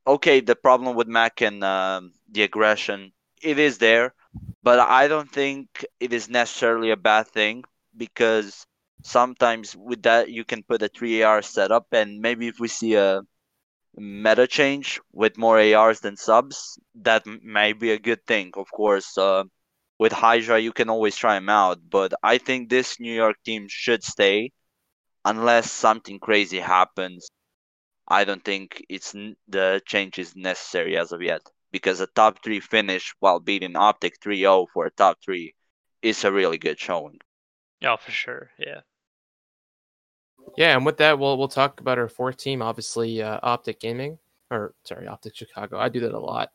[0.06, 4.14] okay, the problem with Mack and um, the aggression, it is there,
[4.62, 7.64] but I don't think it is necessarily a bad thing
[7.96, 8.66] because
[9.02, 12.94] sometimes with that you can put a three AR setup, and maybe if we see
[12.94, 13.22] a
[13.96, 18.52] meta change with more ARs than subs, that may be a good thing.
[18.56, 19.44] Of course, uh,
[19.98, 23.66] with Hydra, you can always try him out, but I think this New York team
[23.68, 24.52] should stay
[25.24, 27.28] unless something crazy happens.
[28.06, 29.12] I don't think it's
[29.48, 34.20] the change is necessary as of yet because a top three finish while beating Optic
[34.20, 35.54] 3-0 for a top three
[36.02, 37.18] is a really good showing.
[37.82, 38.50] Oh, for sure.
[38.58, 38.80] Yeah.
[40.56, 42.62] Yeah, and with that, we'll we'll talk about our fourth team.
[42.62, 44.18] Obviously, uh, Optic Gaming,
[44.50, 45.78] or sorry, Optic Chicago.
[45.78, 46.50] I do that a lot.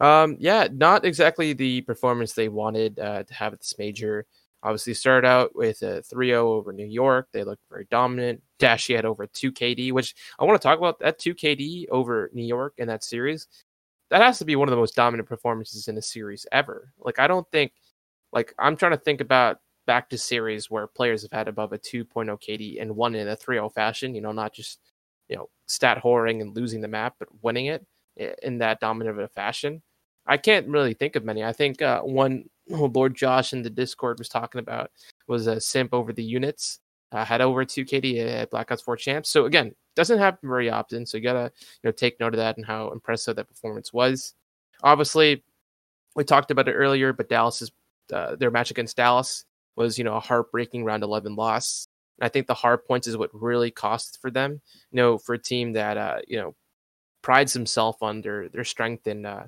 [0.00, 4.26] Um, yeah, not exactly the performance they wanted uh, to have at this major.
[4.64, 7.28] Obviously, started out with a 3-0 over New York.
[7.32, 8.42] They looked very dominant.
[8.58, 12.30] Dashy had over 2 KD, which I want to talk about that 2 KD over
[12.32, 13.48] New York in that series.
[14.10, 16.92] That has to be one of the most dominant performances in a series ever.
[16.98, 17.72] Like, I don't think,
[18.32, 21.78] like, I'm trying to think about back to series where players have had above a
[21.78, 22.06] 2.0
[22.40, 24.80] KD and won in a 3-0 fashion, you know, not just,
[25.28, 27.86] you know, stat whoring and losing the map, but winning it
[28.42, 29.82] in that dominant of a fashion.
[30.26, 31.42] I can't really think of many.
[31.42, 34.90] I think uh, one Lord Josh in the Discord was talking about
[35.26, 36.78] was a simp over the units.
[37.10, 39.28] Uh, had over 2 KD at Black Ops 4 champs.
[39.28, 41.04] So again, doesn't happen very often.
[41.04, 44.34] So you gotta you know take note of that and how impressive that performance was.
[44.82, 45.44] Obviously,
[46.16, 47.70] we talked about it earlier, but Dallas's
[48.12, 49.44] uh, their match against Dallas
[49.76, 51.86] was you know a heartbreaking round 11 loss.
[52.18, 54.60] And I think the hard points is what really cost for them.
[54.90, 56.54] You know, for a team that uh, you know
[57.22, 59.44] prides himself on their their strength and uh,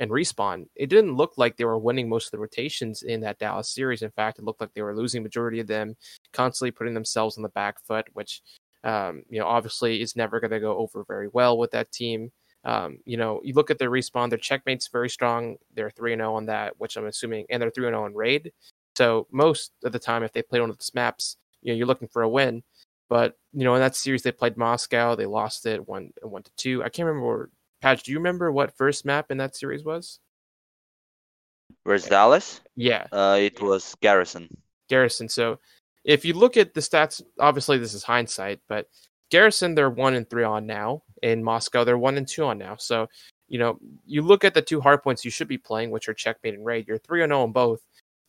[0.00, 0.66] and respawn.
[0.74, 4.02] It didn't look like they were winning most of the rotations in that Dallas series.
[4.02, 5.96] In fact, it looked like they were losing majority of them,
[6.32, 8.42] constantly putting themselves on the back foot, which
[8.84, 12.30] um, you know obviously is never going to go over very well with that team.
[12.64, 15.56] Um, you know, you look at their respawn, their checkmate's very strong.
[15.74, 18.52] They're 3 0 on that, which I'm assuming, and they're 3 0 on raid.
[18.96, 21.86] So most of the time, if they play one of those maps, you know, you're
[21.86, 22.62] looking for a win.
[23.08, 25.14] But you know, in that series, they played Moscow.
[25.14, 26.82] They lost it one one to two.
[26.82, 27.50] I can't remember.
[27.82, 30.18] Paj, do you remember what first map in that series was?
[31.84, 32.60] Where's Dallas?
[32.76, 34.48] Yeah, Uh, it was Garrison.
[34.88, 35.28] Garrison.
[35.28, 35.58] So
[36.04, 38.88] if you look at the stats, obviously this is hindsight, but
[39.30, 41.02] Garrison they're one and three on now.
[41.22, 42.76] In Moscow, they're one and two on now.
[42.76, 43.08] So
[43.48, 46.14] you know, you look at the two hard points you should be playing, which are
[46.14, 46.88] checkmate and raid.
[46.88, 47.80] You're three and zero on both.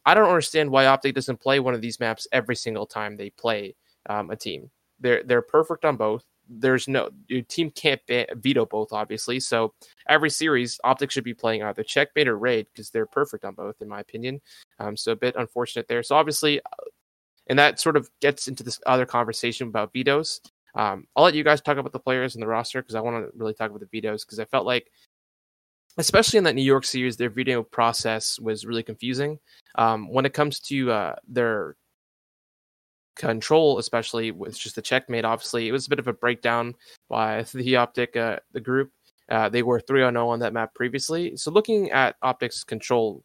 [0.06, 3.30] I don't understand why Optic doesn't play one of these maps every single time they
[3.30, 3.76] play
[4.10, 4.70] um, a team.
[5.00, 6.26] They're they're perfect on both.
[6.50, 9.40] There's no your team can't veto both, obviously.
[9.40, 9.74] So
[10.08, 13.82] every series, Optic should be playing either checkmate or raid because they're perfect on both,
[13.82, 14.42] in my opinion.
[14.80, 16.04] Um, so a bit unfortunate there.
[16.04, 16.86] So obviously, uh,
[17.48, 20.42] and that sort of gets into this other conversation about vetoes.
[20.76, 23.26] Um, I'll let you guys talk about the players and the roster because I want
[23.26, 24.92] to really talk about the vetoes because I felt like
[25.98, 29.40] especially in that New York series, their veto process was really confusing.
[29.76, 31.76] Um, when it comes to uh, their
[33.16, 36.76] control, especially with just the checkmate, obviously it was a bit of a breakdown
[37.10, 38.92] by the Optic, uh, the group.
[39.30, 41.38] Uh, they were 3 0 on that map previously.
[41.38, 43.24] So looking at Optic's control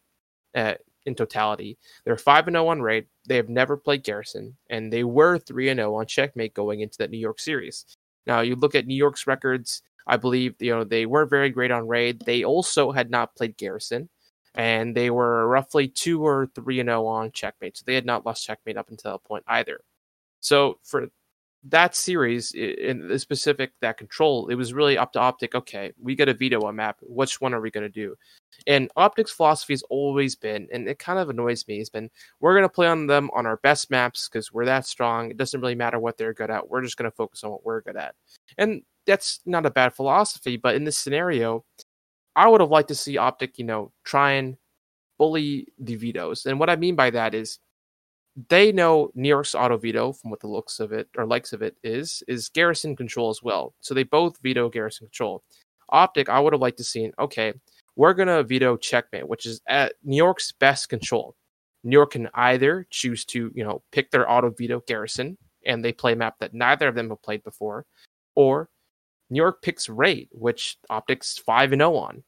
[0.55, 3.07] uh, in totality, they're 5 0 on Raid.
[3.27, 7.11] They have never played Garrison, and they were 3 0 on Checkmate going into that
[7.11, 7.85] New York series.
[8.25, 11.71] Now, you look at New York's records, I believe you know they weren't very great
[11.71, 12.21] on Raid.
[12.25, 14.09] They also had not played Garrison,
[14.55, 17.77] and they were roughly 2 or 3 and 0 on Checkmate.
[17.77, 19.81] So they had not lost Checkmate up until that point either.
[20.41, 21.09] So for
[21.63, 26.15] that series in the specific that control it was really up to optic okay we
[26.15, 28.15] got to veto a map which one are we going to do
[28.65, 32.53] and optic's philosophy has always been and it kind of annoys me has been we're
[32.53, 35.59] going to play on them on our best maps because we're that strong it doesn't
[35.59, 37.97] really matter what they're good at we're just going to focus on what we're good
[37.97, 38.15] at
[38.57, 41.63] and that's not a bad philosophy but in this scenario
[42.35, 44.57] i would have liked to see optic you know try and
[45.17, 47.59] bully the vetoes and what i mean by that is
[48.47, 51.75] they know York's auto veto, from what the looks of it or likes of it
[51.83, 53.73] is, is garrison control as well.
[53.81, 55.43] So they both veto garrison control.
[55.89, 57.53] Optic, I would have liked to see, okay,
[57.95, 61.35] we're gonna veto checkmate, which is at New York's best control.
[61.83, 65.91] New York can either choose to, you know, pick their auto veto garrison and they
[65.91, 67.85] play a map that neither of them have played before,
[68.35, 68.69] or
[69.29, 72.23] New York picks raid, which Optic's five and 0 on.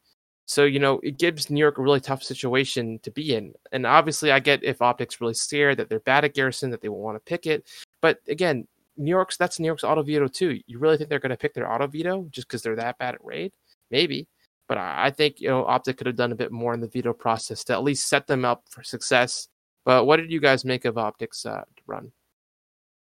[0.46, 3.54] So, you know, it gives New York a really tough situation to be in.
[3.70, 6.88] And obviously, I get if Optics really scared that they're bad at Garrison, that they
[6.88, 7.66] won't want to pick it.
[8.00, 10.60] But again, New York's that's New York's auto veto too.
[10.66, 13.14] You really think they're going to pick their auto veto just because they're that bad
[13.14, 13.52] at raid?
[13.90, 14.28] Maybe.
[14.68, 17.12] But I think, you know, Optic could have done a bit more in the veto
[17.12, 19.48] process to at least set them up for success.
[19.84, 22.12] But what did you guys make of Optic's uh, run?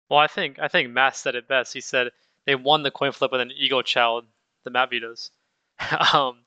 [0.09, 1.73] Well, I think I think Matt said it best.
[1.73, 2.11] He said
[2.46, 4.26] they won the coin flip with an ego child,
[4.64, 5.31] the map vetoes.
[6.14, 6.38] um,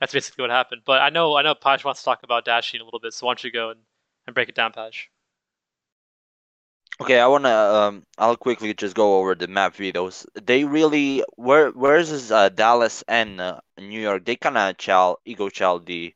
[0.00, 0.82] that's basically what happened.
[0.84, 3.26] But I know I know Paj wants to talk about dashing a little bit, so
[3.26, 3.80] why don't you go and,
[4.26, 5.06] and break it down, Paj?
[7.00, 10.26] Okay, I wanna um, I'll quickly just go over the map vetoes.
[10.34, 14.24] They really where where's uh, Dallas and uh, New York?
[14.24, 16.14] They kind of child ego child the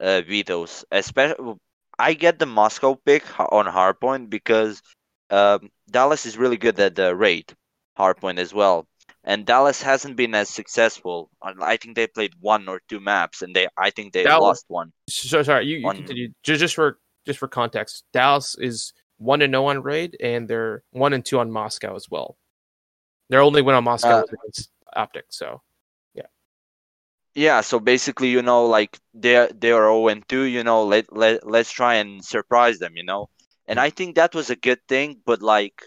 [0.00, 0.84] uh, vetoes.
[0.90, 1.54] Especially,
[1.98, 4.82] I get the Moscow pick on hardpoint because
[5.30, 7.54] um, Dallas is really good at the raid
[7.98, 8.86] hardpoint as well
[9.28, 11.30] and Dallas hasn't been as successful.
[11.42, 14.64] I think they played one or two maps, and they I think they Dallas, lost
[14.68, 14.92] one.
[15.08, 16.28] So sorry, you, you continue.
[16.42, 20.82] Just, just for just for context, Dallas is one and no on raid, and they're
[20.92, 22.38] one and two on Moscow as well.
[23.28, 25.26] Their only win on Moscow uh, against Optic.
[25.28, 25.60] So
[26.14, 26.30] yeah,
[27.34, 27.60] yeah.
[27.60, 30.44] So basically, you know, like they're they're zero and two.
[30.44, 32.96] You know, let let let's try and surprise them.
[32.96, 33.28] You know,
[33.66, 35.20] and I think that was a good thing.
[35.26, 35.82] But like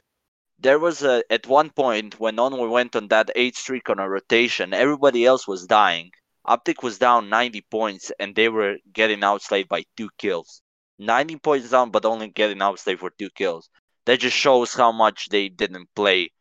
[0.62, 4.08] there was a at one point when Envoy went on that eight streak on a
[4.08, 6.12] rotation, everybody else was dying.
[6.46, 10.62] Optic was down 90 points and they were getting outslayed by two kills.
[11.00, 13.70] 90 points down, but only getting outslayed for two kills.
[14.06, 16.32] That just shows how much they didn't play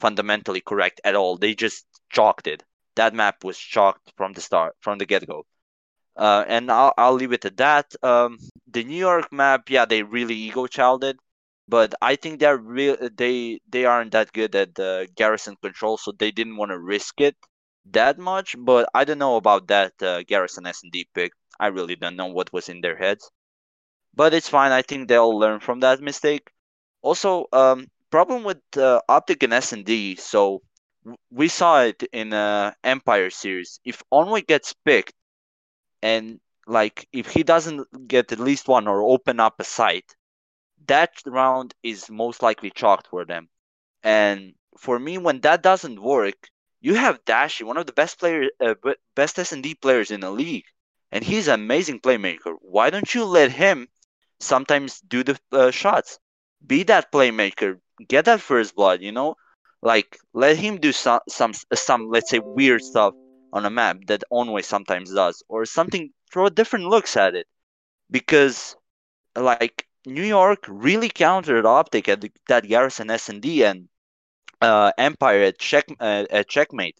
[0.00, 1.36] fundamentally correct at all.
[1.36, 2.62] They just chalked it.
[2.96, 5.46] That map was chalked from the start, from the get go.
[6.14, 7.94] Uh, and I'll, I'll leave it at that.
[8.02, 8.38] Um,
[8.70, 11.18] the New York map, yeah, they really ego childed
[11.72, 12.96] but I think they're real.
[13.16, 17.20] They they aren't that good at the garrison control, so they didn't want to risk
[17.20, 17.36] it
[17.98, 18.54] that much.
[18.58, 21.32] But I don't know about that uh, garrison S and D pick.
[21.58, 23.30] I really don't know what was in their heads.
[24.14, 24.72] But it's fine.
[24.72, 26.48] I think they'll learn from that mistake.
[27.02, 30.16] Also, um, problem with uh, Optic and S and D.
[30.16, 30.62] So
[31.30, 33.80] we saw it in uh, Empire series.
[33.84, 35.14] If Envoy gets picked,
[36.02, 40.14] and like if he doesn't get at least one or open up a site,
[40.86, 43.48] that round is most likely chalked for them.
[44.02, 46.34] And for me, when that doesn't work,
[46.80, 48.74] you have Dashy, one of the best player, uh,
[49.14, 50.64] best S and D players in the league,
[51.12, 52.54] and he's an amazing playmaker.
[52.60, 53.88] Why don't you let him
[54.40, 56.18] sometimes do the uh, shots?
[56.66, 59.00] Be that playmaker, get that first blood.
[59.02, 59.36] You know,
[59.82, 63.14] like let him do some some some let's say weird stuff
[63.52, 66.10] on a map that Envoy sometimes does, or something.
[66.32, 67.46] Throw different looks at it,
[68.10, 68.76] because
[69.36, 73.88] like New York really countered Optic at the, that Garrison S&D and
[74.60, 76.98] uh, Empire at check uh, at checkmate.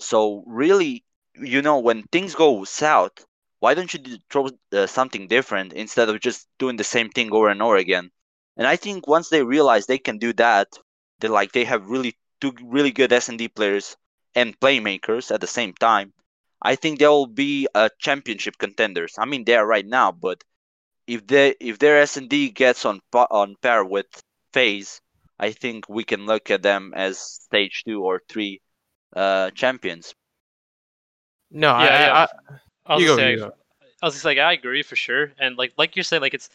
[0.00, 3.24] So really, you know, when things go south,
[3.60, 7.48] why don't you throw uh, something different instead of just doing the same thing over
[7.48, 8.10] and over again?
[8.56, 10.68] And I think once they realize they can do that,
[11.20, 13.96] they like they have really two really good S&D players
[14.34, 16.12] and playmakers at the same time.
[16.62, 19.14] I think they'll be uh, championship contenders.
[19.18, 20.44] I mean, they are right now, but
[21.14, 24.06] if they if their S and D gets on on par with
[24.54, 25.00] FaZe,
[25.38, 28.62] I think we can look at them as stage two or three
[29.16, 30.14] uh, champions.
[31.50, 32.16] No, yeah, I, yeah.
[32.24, 32.28] I,
[32.86, 33.52] I was You gonna go, say, you.
[34.02, 36.50] I was just like, I agree for sure, and like like you're saying, like it's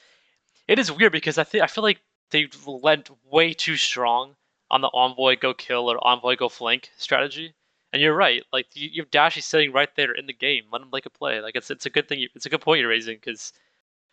[0.67, 4.35] it is weird because I think I feel like they went way too strong
[4.71, 7.53] on the envoy go kill or envoy go flank strategy.
[7.93, 10.65] And you're right, like you, you have Dashy sitting right there in the game.
[10.71, 11.41] Let him make a play.
[11.41, 12.19] Like it's it's a good thing.
[12.19, 13.53] You, it's a good point you're raising because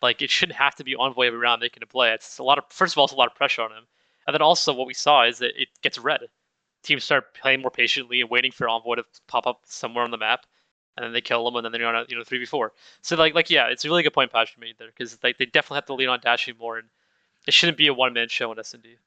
[0.03, 2.11] like it shouldn't have to be envoy every round making a play.
[2.11, 3.85] It's a lot of first of all, it's a lot of pressure on him,
[4.27, 6.21] and then also what we saw is that it gets red.
[6.83, 10.17] Teams start playing more patiently and waiting for envoy to pop up somewhere on the
[10.17, 10.45] map,
[10.97, 12.73] and then they kill them, and then they're on a you know three v four.
[13.01, 15.45] So like like yeah, it's a really good point Patrick made there because like they
[15.45, 16.89] definitely have to lean on Dashy more, and
[17.47, 18.97] it shouldn't be a one man show in S and D.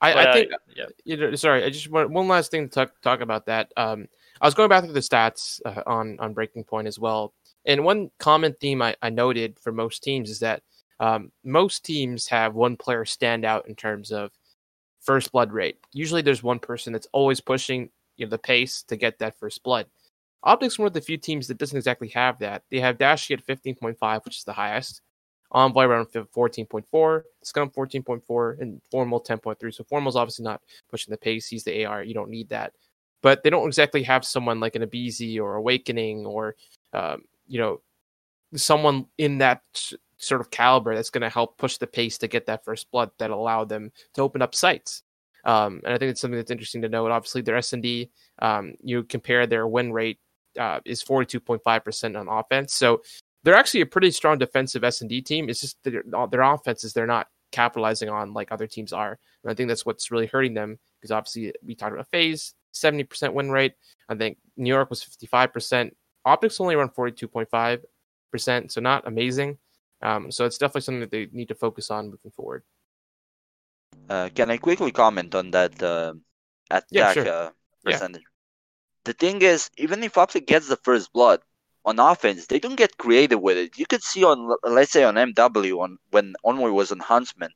[0.00, 0.84] I, But, I uh, think yeah.
[1.04, 3.72] you know, sorry, I just want one last thing to talk, talk about that.
[3.76, 4.06] Um,
[4.40, 7.32] I was going back through the stats uh, on on Breaking Point as well,
[7.66, 10.62] and one common theme I, I noted for most teams is that
[11.00, 14.30] um, most teams have one player stand out in terms of
[15.00, 15.78] first blood rate.
[15.92, 19.62] Usually, there's one person that's always pushing you know the pace to get that first
[19.62, 19.86] blood.
[20.42, 22.62] Optics one of the few teams that doesn't exactly have that.
[22.70, 25.00] They have Dashy at 15.5, which is the highest.
[25.50, 29.72] Envoy around 14.4, Scump 14.4, and Formal 10.3.
[29.72, 31.46] So Formal's obviously not pushing the pace.
[31.46, 32.02] He's the AR.
[32.02, 32.72] You don't need that.
[33.22, 36.56] But they don't exactly have someone like an aBeZy or Awakening or,
[36.92, 37.80] um, you know,
[38.54, 39.62] someone in that
[40.16, 43.10] sort of caliber that's going to help push the pace to get that first blood
[43.18, 45.02] that allow them to open up sites.
[45.44, 47.10] Um, and I think it's something that's interesting to note.
[47.10, 50.18] Obviously, their S and D, um, you compare their win rate
[50.58, 52.72] uh, is 42.5% on offense.
[52.72, 53.02] So
[53.42, 55.48] they're actually a pretty strong defensive S and D team.
[55.48, 59.54] It's just their, their offenses they're not capitalizing on like other teams are, and I
[59.54, 63.50] think that's what's really hurting them because obviously we talked about FaZe seventy percent win
[63.50, 63.74] rate.
[64.08, 65.94] I think New York was fifty five percent.
[66.24, 67.84] Optics only around forty two point five
[68.30, 69.58] percent, so not amazing.
[70.02, 72.62] Um, so it's definitely something that they need to focus on moving forward.
[74.08, 76.14] Uh, can I quickly comment on that uh,
[76.70, 77.26] attack Yeah, sure.
[77.26, 77.50] uh,
[77.86, 77.92] Yeah.
[77.92, 78.24] percentage?
[79.04, 81.40] The thing is, even if Optic gets the first blood
[81.84, 83.78] on offense, they don't get creative with it.
[83.78, 87.50] You could see on, let's say, on MW, on when Envoy was on Huntsmen,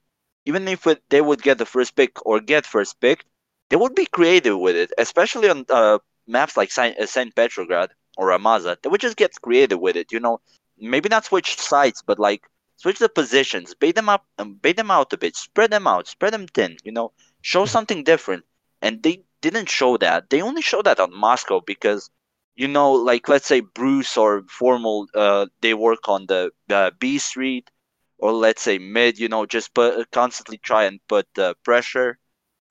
[0.46, 3.24] even if it, they would get the first pick or get first pick,
[3.70, 7.90] they would be creative with it, especially on uh, maps like Saint, uh, Saint Petrograd
[8.18, 8.76] or Rammaza.
[8.82, 10.12] They would just get creative with it.
[10.12, 10.40] You know,
[10.78, 12.42] maybe not switch sides, but like
[12.76, 16.08] switch the positions, bait them up, um, bait them out a bit, spread them out,
[16.08, 16.76] spread them thin.
[16.84, 18.44] You know, show something different.
[18.82, 20.30] And they didn't show that.
[20.30, 22.10] They only showed that on Moscow because,
[22.56, 27.18] you know, like let's say Bruce or Formal, uh, they work on the uh, B
[27.18, 27.70] Street,
[28.18, 29.18] or let's say mid.
[29.18, 32.18] You know, just put constantly try and put uh, pressure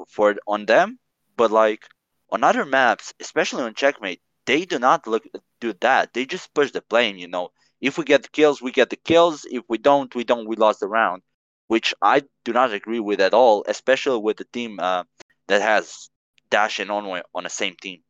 [0.07, 0.99] for on them.
[1.37, 1.83] But like
[2.31, 5.25] on other maps, especially on Checkmate, they do not look
[5.61, 6.13] do that.
[6.13, 7.19] They just push the plane.
[7.19, 9.45] You know, if we get the kills, we get the kills.
[9.49, 10.47] If we don't, we don't.
[10.47, 11.21] We lost the round,
[11.67, 13.63] which I do not agree with at all.
[13.67, 15.03] Especially with the team uh,
[15.47, 16.09] that has
[16.49, 18.01] Dash and Envoy on the same team.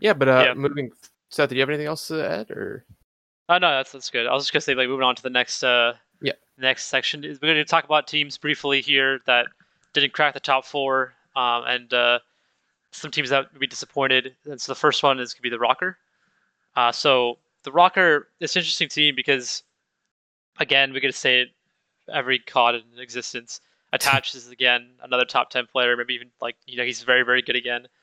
[0.00, 0.54] Yeah, but uh, Yeah.
[0.54, 0.90] moving.
[1.30, 2.84] Seth, do you have anything else to add or?
[3.48, 4.26] Oh no, that's that's good.
[4.26, 6.32] I was just gonna say like moving on to the next uh Yeah.
[6.58, 9.46] next section is we're gonna talk about teams briefly here that
[9.92, 12.18] didn't crack the top four, um, and uh,
[12.92, 14.36] some teams that would be disappointed.
[14.44, 15.96] And so the first one is gonna be the Rokkr.
[16.76, 19.62] Uh, so the Rokkr, it's an interesting team because
[20.58, 21.48] again we're gonna say it
[22.12, 23.60] every COD in existence.
[23.92, 27.56] Attach's again another top ten player, maybe even like you know he's very very good
[27.56, 27.88] again.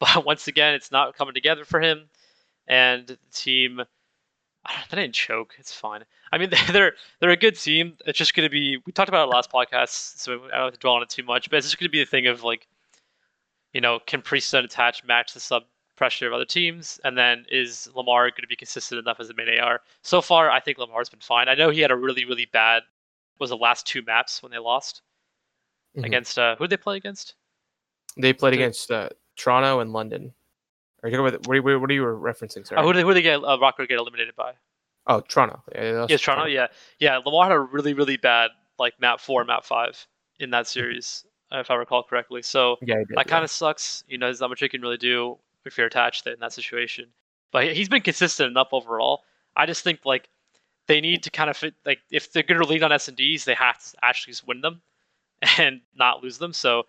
[0.00, 2.08] But once again, it's not coming together for him,
[2.68, 3.82] and the team
[4.90, 5.54] they didn't choke.
[5.58, 6.04] It's fine.
[6.32, 7.96] I mean, they're they're a good team.
[8.06, 8.78] It's just going to be.
[8.84, 11.22] We talked about it last podcast, so I don't have to dwell on it too
[11.22, 11.50] much.
[11.50, 12.66] But it's just going to be a thing of like,
[13.72, 15.64] you know, can Priest Attach match the sub
[15.96, 19.34] pressure of other teams, and then is Lamar going to be consistent enough as a
[19.34, 19.80] main AR?
[20.02, 21.48] So far, I think Lamar's been fine.
[21.48, 22.82] I know he had a really really bad.
[23.40, 25.02] Was the last two maps when they lost
[25.96, 26.04] Mhm.
[26.06, 27.34] against uh, who did they play against?
[28.16, 30.34] They played Did- against uh, Toronto and London.
[31.02, 31.52] Are you about what?
[31.52, 32.66] Are you, what are you referencing?
[32.66, 32.80] Sorry.
[32.80, 34.54] Oh, who did who did they get uh, Rokkr get eliminated by?
[35.06, 35.62] oh, Toronto.
[35.74, 36.46] Yeah, Yes, Toronto.
[36.46, 36.66] Yeah,
[36.98, 37.18] yeah.
[37.24, 40.06] Lamar had a really, really bad like map four, map five
[40.40, 42.42] in that series, if I recall correctly.
[42.42, 43.22] So Yeah, did, that yeah.
[43.24, 44.04] kind of sucks.
[44.08, 47.06] You know, there's not much you can really do if you're attached in that situation.
[47.52, 49.22] But he- he's been consistent enough overall.
[49.56, 50.28] I just think like
[50.86, 53.16] they need to kind of fit like if they're going to lead on S and
[53.16, 54.80] Ds, they have to actually just win them
[55.58, 56.52] and not lose them.
[56.52, 56.84] So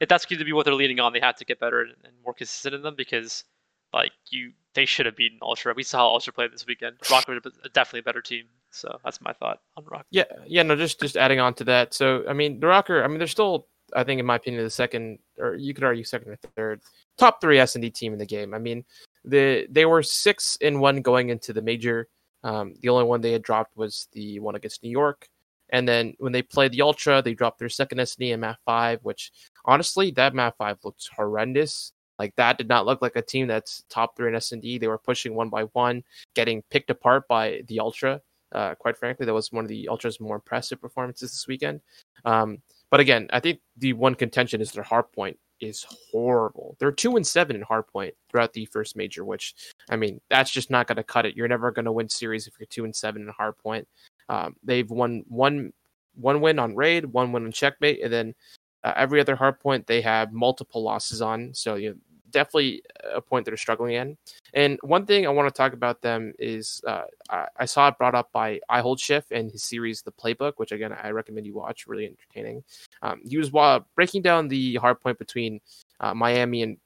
[0.00, 1.92] if that's going to be what they're leading on, they have to get better and,
[2.04, 3.44] and more consistent in them because
[3.92, 5.74] like you, they should have beaten Ultra.
[5.74, 6.96] We saw how Ultra played this weekend.
[7.10, 7.40] Rock was
[7.72, 8.44] definitely a better team.
[8.70, 10.06] So that's my thought on Rock.
[10.10, 11.92] Yeah, yeah, no, just just adding on to that.
[11.92, 14.70] So, I mean, the Rokkr, I mean, they're still, I think, in my opinion, the
[14.70, 16.80] second, or you could argue second or third,
[17.18, 18.54] top three S and D team in the game.
[18.54, 18.84] I mean,
[19.24, 22.08] the they were six in one going into the major.
[22.42, 25.28] Um, the only one they had dropped was the one against New York,
[25.70, 28.40] and then when they played the Ultra, they dropped their second S and D in
[28.40, 29.32] Map Five, which
[29.64, 31.92] honestly, that Map Five looked horrendous.
[32.18, 34.78] Like that did not look like a team that's top three in S and D.
[34.78, 36.02] They were pushing one by one,
[36.34, 38.20] getting picked apart by the Ultra.
[38.52, 41.80] Uh, quite frankly, that was one of the Ultra's more impressive performances this weekend.
[42.24, 42.58] Um,
[42.90, 46.76] but again, I think the one contention is their hard point is horrible.
[46.78, 49.54] They're two and seven in hardpoint throughout the first major, which
[49.90, 51.36] I mean that's just not going to cut it.
[51.36, 53.84] You're never going to win series if you're two and seven in hardpoint.
[54.28, 55.72] Um, they've won one
[56.14, 58.34] one win on raid, one win on checkmate, and then
[58.82, 61.52] uh, every other hardpoint they have multiple losses on.
[61.54, 61.96] So you know,
[62.30, 64.16] definitely a point they're struggling in.
[64.54, 67.98] And one thing I want to talk about them is uh, I, I, saw it
[67.98, 71.46] brought up by I Hold Shift and his series The Playbook, which again I recommend
[71.46, 71.86] you watch.
[71.86, 72.64] Really entertaining.
[73.02, 75.60] Um, he was while breaking down the hard point between
[76.00, 76.78] uh, Miami and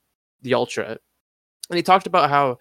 [0.43, 0.99] the Ultra,
[1.71, 2.59] and he talked about how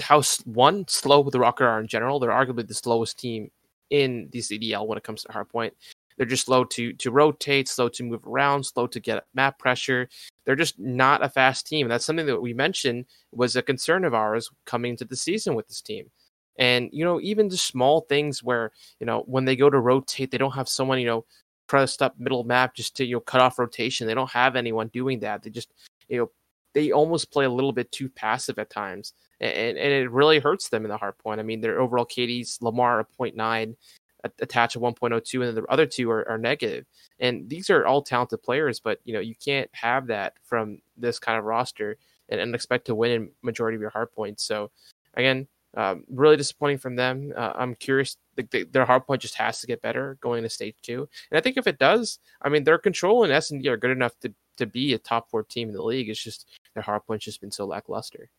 [0.00, 2.18] how one slow the Rokkr are in general.
[2.18, 3.50] They're arguably the slowest team
[3.90, 5.72] in the CDL when it comes to hardpoint.
[6.20, 10.06] They're just slow to to rotate, slow to move around, slow to get map pressure.
[10.44, 11.88] They're just not a fast team.
[11.88, 15.66] That's something that we mentioned was a concern of ours coming into the season with
[15.66, 16.10] this team.
[16.58, 20.30] And you know, even the small things where you know when they go to rotate,
[20.30, 21.24] they don't have someone you know
[21.68, 24.06] pressed up middle map just to you know cut off rotation.
[24.06, 25.42] They don't have anyone doing that.
[25.42, 25.72] They just
[26.10, 26.30] you know
[26.74, 30.68] they almost play a little bit too passive at times, and, and it really hurts
[30.68, 31.40] them in the hard point.
[31.40, 33.74] I mean, their overall KDs, Lamar a 0.9,
[34.40, 36.86] Attach a 1.02 and the other two are, are negative.
[37.18, 41.18] And these are all talented players but you know you can't have that from this
[41.18, 41.96] kind of roster
[42.28, 44.44] and, and expect to win in majority of your hard points.
[44.44, 44.70] So
[45.14, 45.46] again
[45.76, 47.32] um, really disappointing from them.
[47.36, 50.74] Uh, i'm curious the, their hard point just has to get better going into stage
[50.82, 51.08] two.
[51.30, 54.18] And i think if it does i mean their control and s&d are good enough
[54.20, 56.08] to, to be a top four team in the league.
[56.08, 58.30] It's just their hard point's just been so lackluster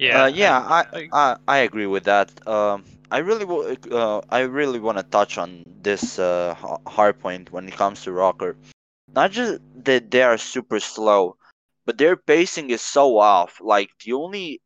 [0.00, 2.30] Yeah, uh, yeah, I, I I agree with that.
[2.46, 6.54] Um, I really w- uh, I really want to touch on this uh,
[6.86, 8.56] hard point when it comes to Rokkr.
[9.14, 11.36] Not just that they are super slow,
[11.86, 13.60] but their pacing is so off.
[13.60, 14.60] Like the only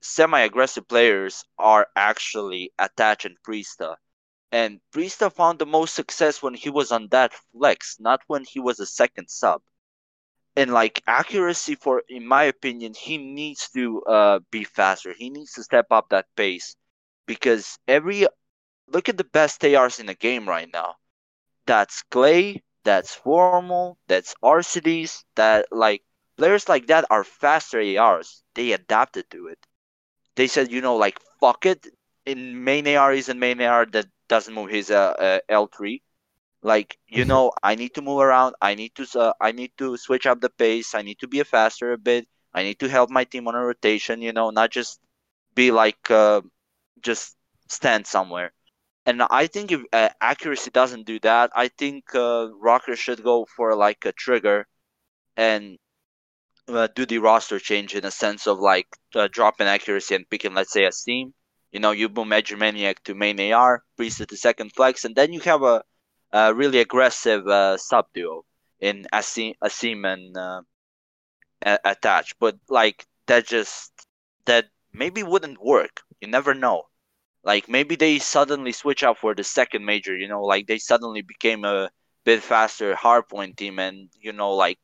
[0.00, 3.96] semi-aggressive players are actually Attach and Priestahh.
[4.52, 8.60] And Priestahh found the most success when he was on that flex, not when he
[8.60, 9.62] was a second sub
[10.58, 15.14] and like accuracy for in my opinion he needs to uh be faster.
[15.14, 16.76] He needs to step up that pace
[17.26, 18.26] because every
[18.88, 20.96] look at the best ARs in the game right now.
[21.66, 26.02] That's clay that's formal that's Arcitys that like
[26.36, 29.58] players like that are faster ARs they adapted to it.
[30.36, 31.86] They said you know like fuck it.
[32.26, 36.02] In main AR is in main AR that doesn't move his uh, uh L3
[36.62, 37.28] like you mm-hmm.
[37.28, 38.54] know i need to move around.
[38.60, 40.94] I need to uh, i need to switch up the pace.
[40.94, 42.26] I need to be a faster a bit.
[42.52, 45.00] I need to help my team on a rotation you know not just
[45.54, 46.42] be like uh,
[47.00, 47.36] just
[47.68, 48.52] stand somewhere.
[49.06, 53.46] And i think if uh, accuracy doesn't do that i think uh, Rokkr should go
[53.56, 54.66] for like a trigger
[55.36, 55.78] and
[56.68, 60.54] uh, do the roster change in a sense of like uh, dropping accuracy and picking
[60.54, 61.32] let's say a steam
[61.72, 65.32] you know you boom edge maniac to main ar priest to second flex and then
[65.32, 65.82] you have a
[66.32, 68.44] uh, really aggressive uh, sub duo
[68.80, 70.62] in Asim, Asim and uh,
[71.84, 73.92] Attach, but like that just
[74.46, 76.00] that maybe wouldn't work.
[76.20, 76.84] You never know.
[77.44, 80.16] Like maybe they suddenly switch up for the second major.
[80.16, 81.90] You know, like they suddenly became a
[82.24, 84.78] bit faster hardpoint team, and you know, like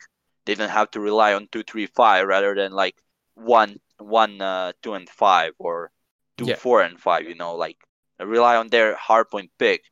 [0.45, 2.97] they didn't have to rely on two, three, five rather than like
[3.35, 5.91] one, one, uh, two and five or
[6.37, 6.57] two, yeah.
[6.57, 7.29] four and five.
[7.29, 7.77] You know, like
[8.19, 9.83] rely on their hardpoint pick,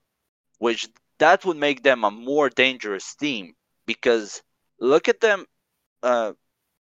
[0.59, 0.89] which
[1.23, 3.55] that would make them a more dangerous team
[3.87, 4.43] because
[4.81, 5.47] look at them
[6.03, 6.33] uh,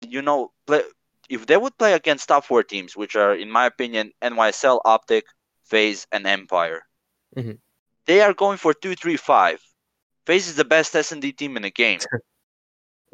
[0.00, 0.82] you know play,
[1.28, 5.24] if they would play against top four teams which are in my opinion nysl optic
[5.64, 6.82] FaZe, and empire
[7.36, 7.58] mm-hmm.
[8.06, 9.58] they are going for 2-3-5
[10.26, 12.00] FaZe is the best s&d team in the game.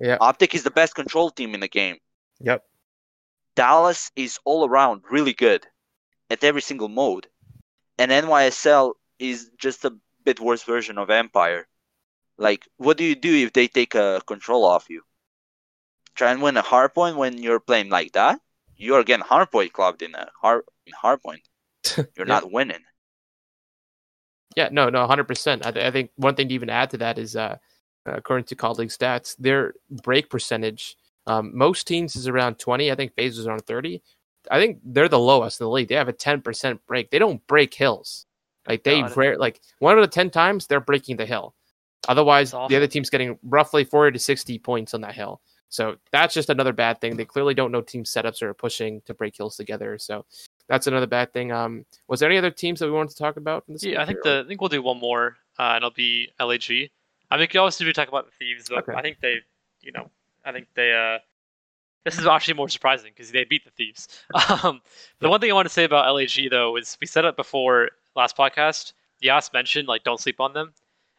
[0.02, 0.16] Yeah.
[0.18, 1.98] Optic is the best control team in the game.
[2.40, 2.64] Yep.
[3.54, 5.66] Dallas is all around really good
[6.30, 7.26] at every single mode.
[7.98, 9.92] And nysl is just a
[10.30, 11.66] bit worse version of Empire.
[12.38, 15.02] Like, what do you do if they take a control off you?
[16.14, 18.40] Try and win a hardpoint when you're playing like that?
[18.76, 21.42] You're getting hardpoint clubbed in a hard in hardpoint.
[21.96, 22.34] You're yeah.
[22.34, 22.84] not winning.
[24.56, 25.66] Yeah, no, no, hundred percent.
[25.66, 27.56] I, I, think one thing to even add to that is, uh,
[28.06, 30.96] according to colleague stats, their break percentage.
[31.26, 32.90] Um, most teams is around twenty.
[32.90, 34.02] I think FaZe is around thirty.
[34.50, 35.88] I think they're the lowest in the league.
[35.88, 37.10] They have a ten percent break.
[37.10, 38.26] They don't break hills.
[38.68, 41.54] Like they rare, like one out of ten times they're breaking the hill.
[42.08, 45.40] Otherwise, the other team's getting roughly forty to sixty points on that hill.
[45.68, 47.16] So that's just another bad thing.
[47.16, 49.98] They clearly don't know team setups or pushing to break hills together.
[49.98, 50.24] So
[50.68, 51.52] that's another bad thing.
[51.52, 53.64] Um, was there any other teams that we wanted to talk about?
[53.68, 56.90] yeah, I think the I think we'll do one more, uh, and it'll be LAG.
[57.30, 58.92] I mean, you obviously be talking about the thieves, but Okay.
[58.94, 59.36] I think they,
[59.82, 60.10] you know,
[60.44, 60.92] I think they.
[60.92, 61.18] uh
[62.04, 64.08] This is actually more surprising because they beat the thieves.
[64.64, 64.80] Um,
[65.20, 67.90] the one thing I want to say about LAG though is we said it before
[68.16, 68.92] last podcast.
[69.20, 70.72] Yas mentioned like don't sleep on them,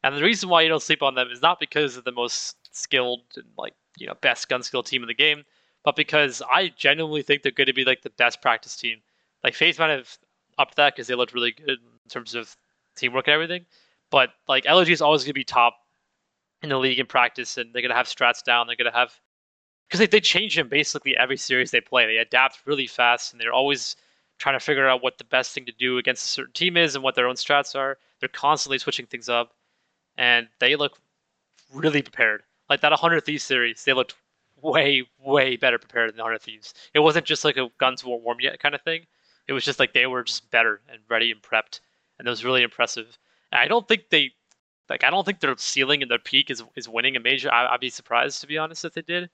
[0.03, 2.55] and the reason why you don't sleep on them is not because of the most
[2.75, 5.43] skilled and like you know best gun skill team in the game,
[5.83, 8.99] but because I genuinely think they're going to be like the best practice team.
[9.43, 10.17] Like FaZe might have
[10.57, 12.55] upped that because they looked really good in terms of
[12.95, 13.65] teamwork and everything,
[14.09, 15.75] but like LG is always going to be top
[16.63, 18.67] in the league in practice, and they're going to have strats down.
[18.67, 19.19] They're going to have
[19.87, 22.05] because they, they change them basically every series they play.
[22.05, 23.95] They adapt really fast, and they're always
[24.41, 26.95] trying to figure out what the best thing to do against a certain team is
[26.95, 27.99] and what their own strats are.
[28.19, 29.53] They're constantly switching things up,
[30.17, 30.99] and they look
[31.71, 32.41] really prepared.
[32.67, 34.15] Like that 100 Thieves series, they looked
[34.59, 36.73] way, way better prepared than the 100 Thieves.
[36.95, 39.05] It wasn't just like a guns weren't warm yet kind of thing.
[39.47, 41.79] It was just like they were just better and ready and prepped,
[42.17, 43.19] and it was really impressive.
[43.51, 44.31] And I don't think they,
[44.89, 47.53] like, I don't think their ceiling and their peak is is winning a major.
[47.53, 49.29] I, I'd be surprised to be honest if they did.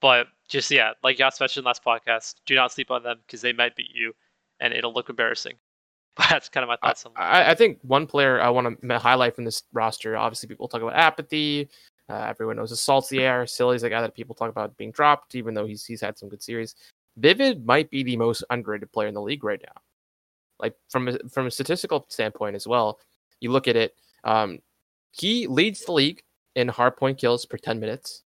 [0.00, 3.52] But just yeah, like Yas mentioned last podcast, do not sleep on them because they
[3.52, 4.14] might beat you,
[4.60, 5.54] and it'll look embarrassing.
[6.16, 7.22] But that's kind of my I, thoughts on that.
[7.22, 10.16] I I think one player I want to highlight from this roster.
[10.16, 11.68] Obviously, people talk about apathy.
[12.08, 13.46] Uh, everyone knows Assault's the air.
[13.46, 16.28] Silly's a guy that people talk about being dropped, even though he's he's had some
[16.28, 16.74] good series.
[17.16, 19.80] Vivid might be the most underrated player in the league right now.
[20.58, 22.98] Like from a, from a statistical standpoint as well,
[23.40, 23.94] you look at it.
[24.24, 24.60] Um,
[25.12, 26.22] he leads the league
[26.54, 28.22] in hardpoint kills per ten minutes.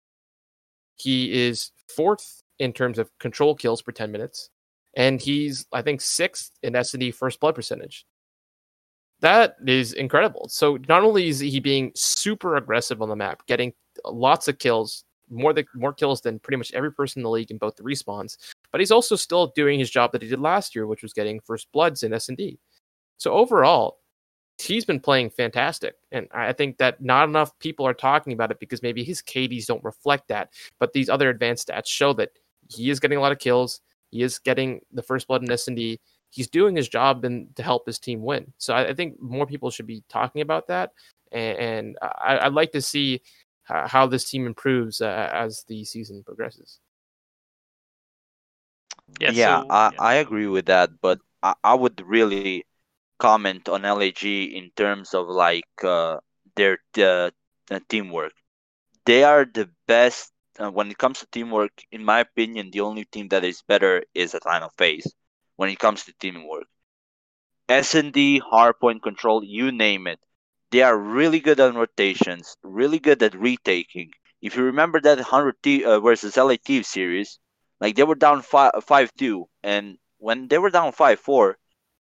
[0.96, 4.50] He is fourth in terms of control kills per ten minutes,
[4.94, 8.06] and he's I think sixth in S and D first blood percentage.
[9.20, 10.48] That is incredible.
[10.48, 13.72] So not only is he being super aggressive on the map, getting
[14.06, 17.50] lots of kills, more than more kills than pretty much every person in the league
[17.50, 18.36] in both the respawns,
[18.72, 21.40] but he's also still doing his job that he did last year, which was getting
[21.40, 22.58] first bloods in S and D.
[23.18, 23.98] So overall,
[24.58, 28.58] he's been playing fantastic, and I think that not enough people are talking about it
[28.58, 32.30] because maybe his KDs don't reflect that, but these other advanced stats show that
[32.68, 33.80] he is getting a lot of kills.
[34.10, 36.00] He is getting the first blood in S and D.
[36.30, 38.52] He's doing his job and to help his team win.
[38.58, 40.92] So I, I think more people should be talking about that,
[41.32, 43.14] and, and I, I'd like to see
[43.70, 46.78] h- how this team improves uh, as the season progresses.
[49.20, 49.98] Yeah, yeah, so- I, yeah.
[49.98, 52.64] I agree with that, but I, I would really
[53.18, 56.18] comment on LAG in terms of like uh,
[56.56, 57.30] their uh,
[57.88, 58.32] teamwork.
[59.06, 60.29] They are the best
[60.60, 61.72] uh, when it comes to teamwork.
[61.90, 65.14] In my opinion, the only team that is better is Atlanta FaZe
[65.56, 66.66] when it comes to teamwork.
[67.70, 70.20] S and D, hardpoint control, you name it.
[70.70, 74.12] They are really good on rotations, really good at retaking.
[74.42, 77.38] If you remember that 100 T uh, versus LA Thieves series,
[77.80, 81.58] like they were down five five two, and when they were down five four,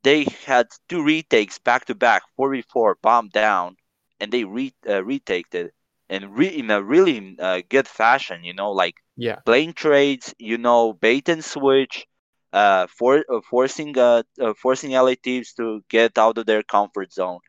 [0.04, 3.78] they had two retakes back to back, four v four, bomb down,
[4.20, 5.74] and they re uh, retaked it,
[6.12, 8.44] and re- in a really uh, good fashion.
[8.44, 12.06] You know, like Yeah, playing trades, you know, bait and switch,
[12.54, 17.14] uh, for uh, forcing uh, uh forcing LA teams to get out of their comfort
[17.14, 17.40] zone,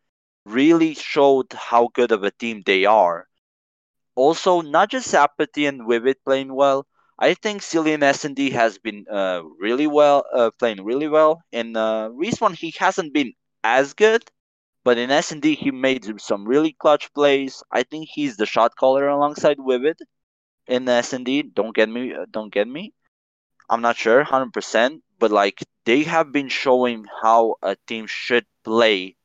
[0.47, 3.29] really showed how good of a team they are.
[4.17, 6.87] Also, not just Apathy and Vivid playing well.
[7.19, 11.43] I think Cillian S&D has been uh, really well, uh, playing really well.
[11.53, 13.33] and uh, Respawn, he hasn't been
[13.65, 14.25] as good,
[14.85, 17.63] but in S&D, he made some really clutch plays.
[17.71, 19.99] I think he's the shot caller alongside Vivid
[20.67, 21.43] in S&D.
[21.43, 22.93] Don't get me, don't get me.
[23.71, 28.45] I'm not sure, hundred percent, but like they have been showing how a team should
[28.65, 29.17] play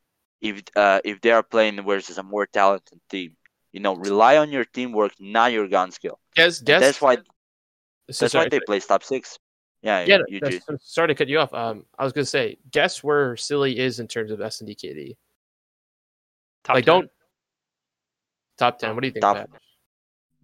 [0.41, 3.35] if uh, if they are playing versus a more talented team.
[3.73, 6.19] You know, rely on your teamwork, not your gun skill.
[6.35, 7.17] guess And guess that's why
[8.09, 9.37] so that's sorry, why they play top six.
[9.81, 11.53] Yeah, Yeah, you, you sorry to cut you off.
[11.53, 14.75] Um, I was gonna say, guess where Silly is in terms of S and D
[14.75, 15.15] KD.
[16.67, 16.93] Top like, 10.
[16.93, 17.11] don't
[18.57, 18.93] top ten.
[18.93, 19.21] What do you think?
[19.21, 19.49] Top- Pat?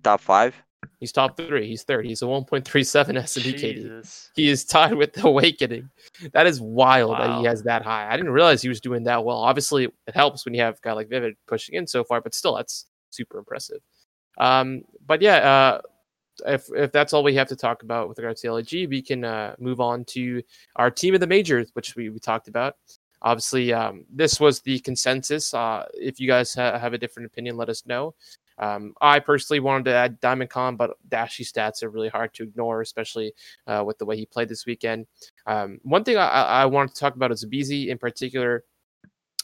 [0.03, 0.55] top five.
[0.99, 1.67] He's top three.
[1.67, 2.05] He's third.
[2.05, 4.29] He's a 1.37 S and D KD.
[4.35, 5.89] He is tied with the Awakening.
[6.33, 8.09] That is wild that he has that high.
[8.09, 9.37] I didn't realize he was doing that well.
[9.37, 12.33] Obviously, it helps when you have a guy like Vivid pushing in so far, but
[12.33, 13.79] still, that's super impressive.
[14.37, 15.81] Um, but yeah, uh,
[16.45, 19.23] if if that's all we have to talk about with regards to LAG, we can
[19.23, 20.41] uh, move on to
[20.75, 22.75] our team of the majors, which we, we talked about.
[23.23, 25.53] Obviously, um, this was the consensus.
[25.53, 28.13] Uh, if you guys ha- have a different opinion, let us know.
[28.59, 32.81] Um, I personally wanted to add Diamondcon, but Dashy stats are really hard to ignore,
[32.81, 33.33] especially
[33.65, 35.07] uh, with the way he played this weekend.
[35.47, 38.63] Um, one thing I, I wanted to talk about is aBeZy in particular.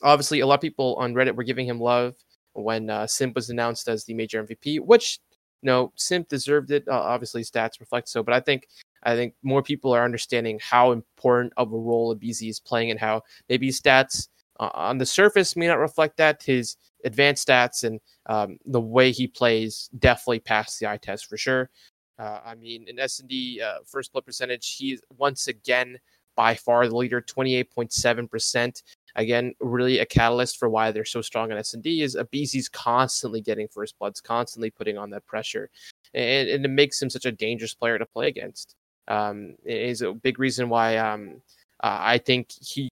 [0.03, 2.15] Obviously, a lot of people on Reddit were giving him love
[2.53, 5.19] when uh, Simp was announced as the major MVP, which
[5.61, 6.87] no, Simp deserved it.
[6.87, 8.67] Uh, obviously, stats reflect so, but I think
[9.03, 12.99] I think more people are understanding how important of a role aBeZy is playing and
[12.99, 14.27] how maybe stats
[14.59, 16.43] uh, on the surface may not reflect that.
[16.43, 16.75] His
[17.05, 21.69] advanced stats and um, the way he plays definitely passed the eye test for sure.
[22.17, 25.97] Uh, I mean, in S&D uh, first blood percentage, he's once again
[26.35, 28.83] by far the leader, 28.7%.
[29.15, 33.67] Again, really a catalyst for why they're so strong in S&D is aBeZy's constantly getting
[33.67, 35.69] first bloods, constantly putting on that pressure.
[36.13, 38.75] And, and it makes him such a dangerous player to play against.
[39.09, 41.41] Um, is a big reason why um,
[41.81, 42.89] uh, I think he.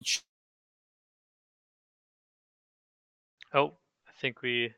[3.54, 3.74] Oh,
[4.08, 4.74] I think we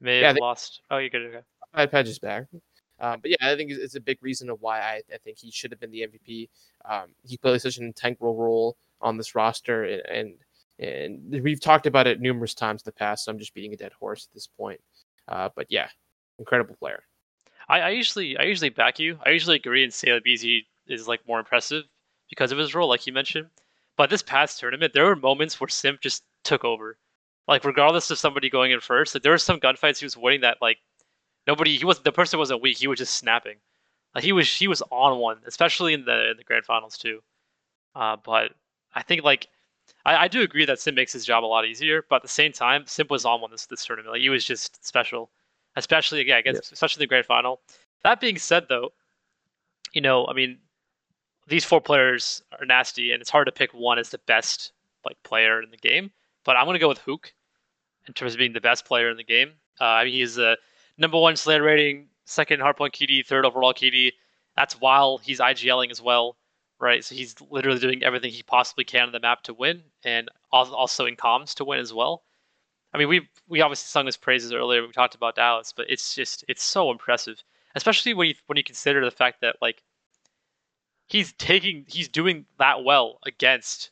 [0.00, 0.82] may have yeah, lost.
[0.90, 1.22] Oh, you good.
[1.22, 1.40] Okay.
[1.74, 2.46] iPad is back.
[3.00, 5.50] Um, but yeah, I think it's a big reason of why I, I think he
[5.50, 6.48] should have been the MVP.
[6.84, 10.34] Um, he plays such an integral role on this roster, and,
[10.78, 13.24] and, and we've talked about it numerous times in the past.
[13.24, 14.80] So I'm just beating a dead horse at this point.
[15.26, 15.88] Uh, but yeah,
[16.38, 17.02] incredible player.
[17.68, 19.18] I, I, usually I usually back you.
[19.24, 21.84] I usually agree and say that BZ is like more impressive
[22.28, 23.48] because of his role, like you mentioned.
[23.96, 26.98] But this past tournament, there were moments where Simp just took over.
[27.48, 30.42] Like regardless of somebody going in first, like there were some gunfights he was winning
[30.42, 30.78] that like
[31.46, 32.78] nobody he was the person wasn't weak.
[32.78, 33.58] He was just snapping.
[34.14, 37.20] Like he was he was on one, especially in the in the grand finals too.
[37.94, 38.52] Uh, but
[38.94, 39.48] I think like
[40.04, 42.28] I, I do agree that Simp makes his job a lot easier, but at the
[42.28, 44.12] same time, Simp was on one this this tournament.
[44.12, 45.30] Like he was just special,
[45.76, 47.60] especially again against especially the grand final.
[48.02, 48.90] That being said, though,
[49.92, 50.58] you know, I mean,
[51.48, 54.72] these four players are nasty, and it's hard to pick one as the best
[55.04, 56.10] like player in the game.
[56.44, 57.32] But I'm gonna go with Huke
[58.06, 59.52] in terms of being the best player in the game.
[59.80, 60.58] Uh, I mean, he's the
[60.98, 64.12] number one Slayer rating, second hardpoint KD, third overall KD.
[64.56, 66.36] That's while he's IGLing as well,
[66.78, 67.04] right?
[67.04, 71.06] So he's literally doing everything he possibly can on the map to win, and also
[71.06, 72.22] in comms to win as well.
[72.94, 74.82] I mean, we we obviously sung his praises earlier.
[74.82, 77.42] We talked about Dallas, but it's just it's so impressive,
[77.74, 79.82] especially when you when you consider the fact that like
[81.06, 83.90] he's taking he's doing that well against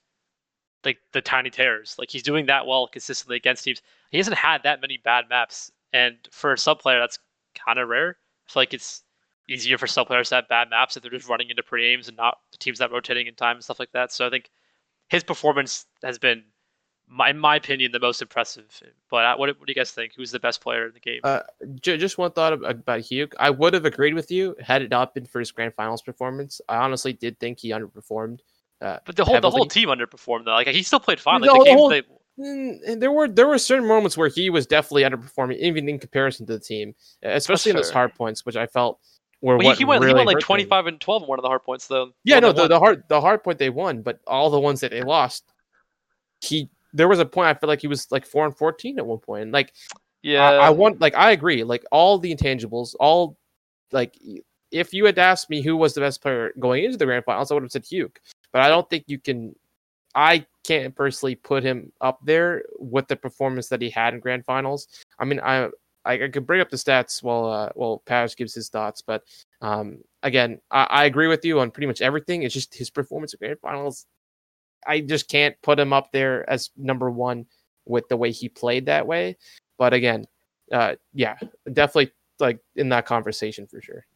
[0.84, 1.96] like the tiny terrors.
[1.98, 3.82] Like he's doing that well consistently against teams.
[4.10, 7.18] He hasn't had that many bad maps and for a sub player, that's
[7.54, 8.10] kind of rare.
[8.48, 9.02] I feel like it's
[9.48, 12.16] easier for sub players to have bad maps if they're just running into pre-aims and
[12.16, 14.12] not the teams that rotating in time and stuff like that.
[14.12, 14.50] So I think
[15.08, 16.44] his performance has been,
[17.28, 18.64] in my opinion, the most impressive.
[19.10, 20.12] But what, what do you guys think?
[20.16, 21.20] Who's the best player in the game?
[21.24, 21.40] Uh,
[21.80, 23.32] just one thought about Huke.
[23.38, 26.60] I would have agreed with you had it not been for his grand finals performance.
[26.68, 28.40] I honestly did think he underperformed.
[28.80, 29.50] Uh, but the whole heavily.
[29.50, 30.52] the whole team underperformed though.
[30.52, 31.42] Like he still played fine.
[31.42, 32.02] Like the, the games whole, they
[32.40, 36.46] and there were there were certain moments where he was definitely underperforming, even in comparison
[36.46, 38.98] to the team, especially in those hard points, which I felt
[39.42, 41.38] were well, he, he went really he went like twenty five and twelve in one
[41.38, 42.12] of the hard points though.
[42.24, 44.90] Yeah, no, the, the hard the hard point they won, but all the ones that
[44.90, 45.44] they lost,
[46.40, 49.06] he there was a point I feel like he was like four and fourteen at
[49.06, 49.42] one point.
[49.42, 49.74] And like,
[50.22, 53.38] yeah, I, I want like I agree, like all the intangibles, all
[53.92, 54.18] like
[54.70, 57.50] if you had asked me who was the best player going into the grand finals,
[57.50, 58.16] I would have said Huke.
[58.52, 59.54] But I don't think you can.
[60.14, 64.44] I can't personally put him up there with the performance that he had in grand
[64.44, 64.88] finals.
[65.18, 65.68] I mean, I
[66.04, 69.22] I, I could bring up the stats while uh, while Paj gives his thoughts, but
[69.60, 72.42] um, again, I, I agree with you on pretty much everything.
[72.42, 74.06] It's just his performance in grand finals.
[74.86, 77.46] I just can't put him up there as number one
[77.86, 79.36] with the way he played that way.
[79.78, 80.26] But again,
[80.72, 81.36] uh, yeah,
[81.72, 84.06] definitely like in that conversation for sure.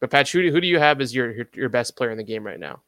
[0.00, 2.18] But Pat, who do, who do you have as your, your your best player in
[2.18, 2.82] the game right now?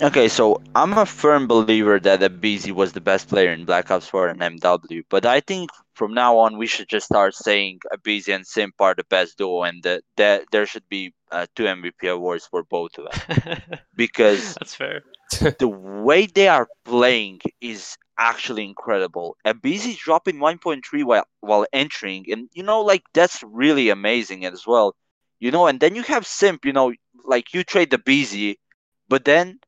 [0.00, 4.08] Okay, so I'm a firm believer that aBeZy was the best player in Black Ops
[4.08, 8.34] 4 and MW, but I think from now on we should just start saying aBeZy
[8.34, 9.82] and Simp are the best duo, and
[10.16, 13.62] that there should be uh, two MVP awards for both of them.
[13.96, 15.02] because that's fair.
[15.58, 19.36] the way they are playing is actually incredible.
[19.46, 24.94] aBeZy dropping 1.3 while while entering, and you know, like that's really amazing as well.
[25.40, 26.64] You know, and then you have Simp.
[26.64, 26.92] You know,
[27.24, 28.56] like you trade the BZ,
[29.08, 29.58] but then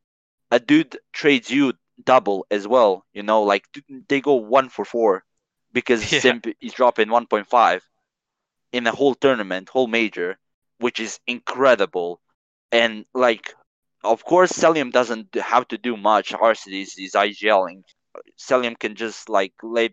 [0.50, 1.72] a dude trades you
[2.04, 3.04] double as well.
[3.12, 3.64] You know, like
[4.08, 5.24] they go one for four
[5.72, 6.20] because yeah.
[6.20, 7.80] Simp is dropping 1.5
[8.72, 10.36] in a whole tournament, whole major,
[10.78, 12.20] which is incredible.
[12.72, 13.54] And like,
[14.02, 16.30] of course, Cellium doesn't have to do much.
[16.32, 17.84] Varsity is, IGLing.
[18.38, 19.90] Cellium can just like lay,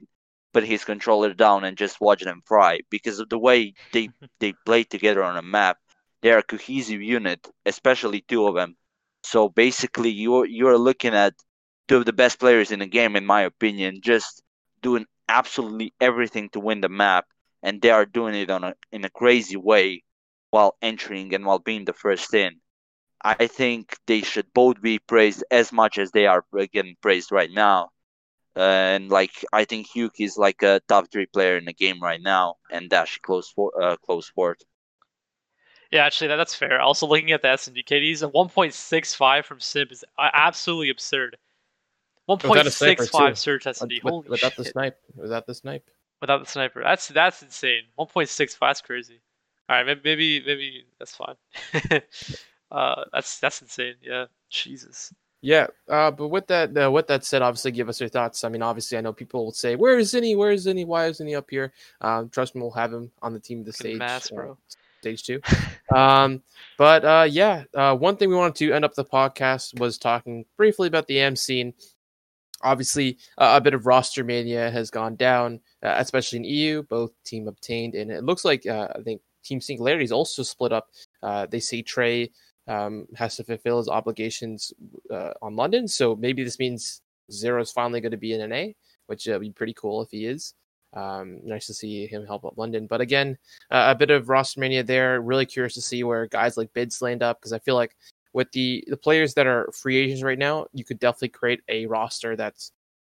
[0.53, 4.09] put his controller down and just watch them fry because of the way they
[4.39, 5.77] they play together on a map.
[6.21, 8.75] They are a cohesive unit, especially two of them.
[9.23, 11.33] So basically, you're you're looking at
[11.87, 14.41] two of the best players in the game, in my opinion, just
[14.81, 17.25] doing absolutely everything to win the map,
[17.63, 20.03] and they are doing it on a in a crazy way
[20.51, 22.61] while entering and while being the first in.
[23.23, 26.43] I think they should both be praised as much as they are
[26.73, 27.89] getting praised right now.
[28.55, 32.01] Uh, and like I think Huke is like a top three player in the game
[32.01, 34.61] right now, and Dash close for uh, close fourth.
[35.91, 36.81] Yeah, actually, that, that's fair.
[36.81, 41.37] Also, looking at the S&D KDs, a 1.65 from Simp is absolutely absurd.
[42.27, 43.35] Without a sniper, 1.65 too.
[43.35, 44.01] surge density.
[44.03, 44.73] With- Holy without the shit.
[44.73, 45.89] snipe, without the snipe.
[46.21, 46.81] Without the sniper.
[46.81, 47.83] That's that's insane.
[47.99, 49.19] 1.65 that's crazy.
[49.71, 51.35] All right, maybe maybe, that's fine.
[52.71, 53.95] uh, that's that's insane.
[54.01, 55.13] Yeah, Jesus.
[55.39, 58.43] Yeah, uh, but with that, uh, with that said, obviously, give us your thoughts.
[58.43, 60.35] I mean, obviously, I know people will say, "Where is Zinni?
[60.35, 60.85] Where is Zinni?
[60.85, 63.65] Why isn't he up here?" Um, trust me, we'll have him on the team of
[63.65, 64.57] the stage, mass, uh, bro.
[64.99, 65.39] stage two.
[65.95, 66.43] um,
[66.77, 70.43] but uh, yeah, uh, one thing we wanted to end up the podcast was talking
[70.57, 71.73] briefly about the AM scene.
[72.61, 76.83] Obviously, uh, a bit of roster mania has gone down, uh, especially in EU.
[76.83, 80.71] Both team obtained, and it looks like uh, I think Team Singularity is also split
[80.71, 80.89] up.
[81.21, 82.31] Uh, they say Trey
[82.67, 84.73] um, has to fulfill his obligations
[85.09, 88.67] uh, on London, so maybe this means Zero is finally going to be in NA,
[89.07, 90.53] which uh, would be pretty cool if he is.
[90.93, 93.37] Um, nice to see him help out London, but again,
[93.69, 95.21] a bit of roster mania there.
[95.21, 97.95] Really curious to see where guys like Bids land up because I feel like
[98.33, 101.85] with the the players that are free agents right now, you could definitely create a
[101.85, 102.71] roster that's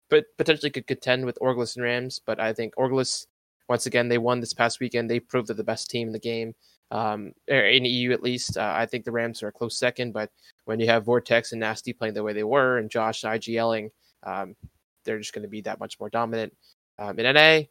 [0.09, 2.19] but potentially could contend with Orglis and Rams.
[2.23, 3.25] But I think Orglis,
[3.71, 5.09] once again, they won this past weekend.
[5.09, 6.53] They proved they're the best team in the game,
[6.91, 8.57] um, in EU at least.
[8.57, 10.29] Uh, I think the Rams are a close second, but
[10.65, 13.89] when you have Vortex and Nasty playing the way they were, and Josh IGLing,
[14.23, 14.57] um,
[15.05, 16.53] they're just going to be that much more dominant.
[16.99, 17.61] Um, in NA,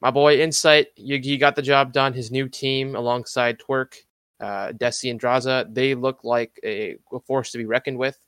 [0.00, 2.12] my boy Insight, you, he got the job done.
[2.12, 3.94] His new team alongside Twerk,
[4.40, 8.18] uh, Desi, and Draza, they look like a, a force to be reckoned with.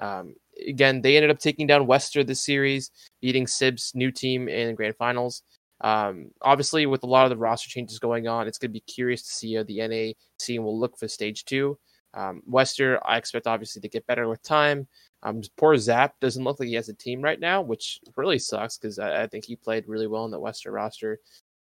[0.00, 0.34] Um,
[0.66, 2.90] again, they ended up taking down Wester this series,
[3.22, 5.44] beating Sib's new team in the grand finals.
[5.84, 8.80] Um, obviously, with a lot of the roster changes going on, it's going to be
[8.80, 11.78] curious to see how the NA scene will look for stage two.
[12.14, 14.88] Um, Wester, I expect obviously to get better with time.
[15.22, 18.78] Um, poor Zap doesn't look like he has a team right now, which really sucks
[18.78, 21.18] because I, I think he played really well in the Wester roster.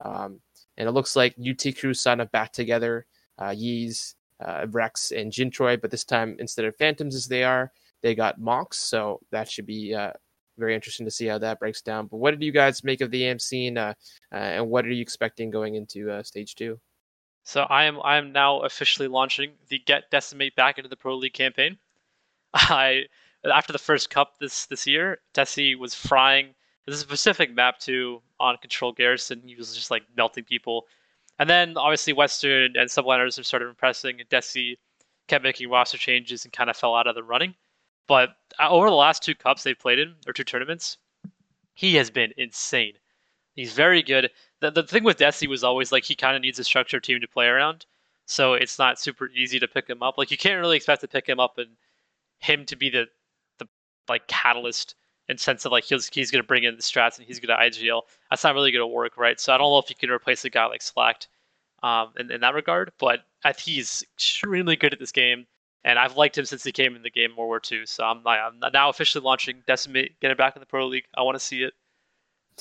[0.04, 0.40] Um,
[0.76, 3.06] and it looks like UT Crew signed up back together,
[3.38, 4.14] uh, Yeez,
[4.44, 8.38] uh, Rex, and Jintroy, but this time instead of Phantoms as they are, they got
[8.38, 8.78] Mox.
[8.78, 10.12] So that should be uh,
[10.60, 12.06] very interesting to see how that breaks down.
[12.06, 13.94] But what did you guys make of the AM scene, uh,
[14.32, 16.78] uh, and what are you expecting going into uh, stage two?
[17.42, 21.16] So I am I am now officially launching the Get Decimate back into the Pro
[21.16, 21.78] League campaign.
[22.54, 23.06] I
[23.44, 26.54] after the first cup this this year, Desi was frying.
[26.86, 29.42] There's a specific map too on Control Garrison.
[29.44, 30.86] He was just like melting people,
[31.38, 34.76] and then obviously Western and subliners have started impressing, and Desi
[35.28, 37.54] kept making roster changes and kind of fell out of the running.
[38.06, 40.98] But uh, over the last two cups they've played in or two tournaments,
[41.74, 42.94] he has been insane.
[43.54, 44.30] He's very good.
[44.60, 47.20] The, the thing with Desi was always like he kind of needs a structured team
[47.20, 47.86] to play around,
[48.26, 50.18] so it's not super easy to pick him up.
[50.18, 51.70] Like you can't really expect to pick him up and
[52.38, 53.06] him to be the
[53.58, 53.66] the
[54.08, 54.94] like catalyst
[55.28, 58.02] in sense of like he's he's gonna bring in the strats and he's gonna IGL.
[58.28, 59.38] That's not really gonna work, right?
[59.38, 61.28] So I don't know if you can replace a guy like Slacked
[61.82, 63.20] um, in, in that regard, but
[63.58, 65.46] he's extremely good at this game,
[65.84, 67.86] and I've liked him since he came in the game in World War II.
[67.86, 71.04] So I'm, I'm now officially launching Decimate, getting back in the Pro League.
[71.16, 71.72] I want to see it.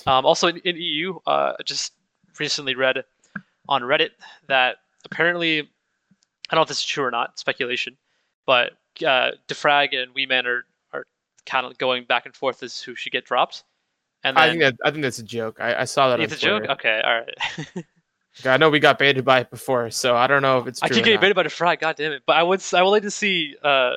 [0.08, 1.94] Um, also in, in EU, uh, I just
[2.40, 3.04] recently read
[3.68, 4.12] on Reddit
[4.48, 5.64] that apparently, I
[6.52, 7.98] don't know if this is true or not, speculation,
[8.46, 8.72] but
[9.06, 11.06] uh, Defrag and Weeman are, are
[11.46, 13.64] kind of going back and forth as who should get dropped.
[14.24, 15.60] And then, I think that I think that's a joke.
[15.62, 16.20] I, I saw that.
[16.20, 16.66] it's a joke.
[16.70, 17.86] Okay, all right.
[18.46, 20.84] I know we got baited by it before, so I don't know if it's.
[20.84, 21.80] I True keep getting baited by Defrag.
[21.80, 22.24] God damn it!
[22.26, 23.96] But I would I would like to see uh,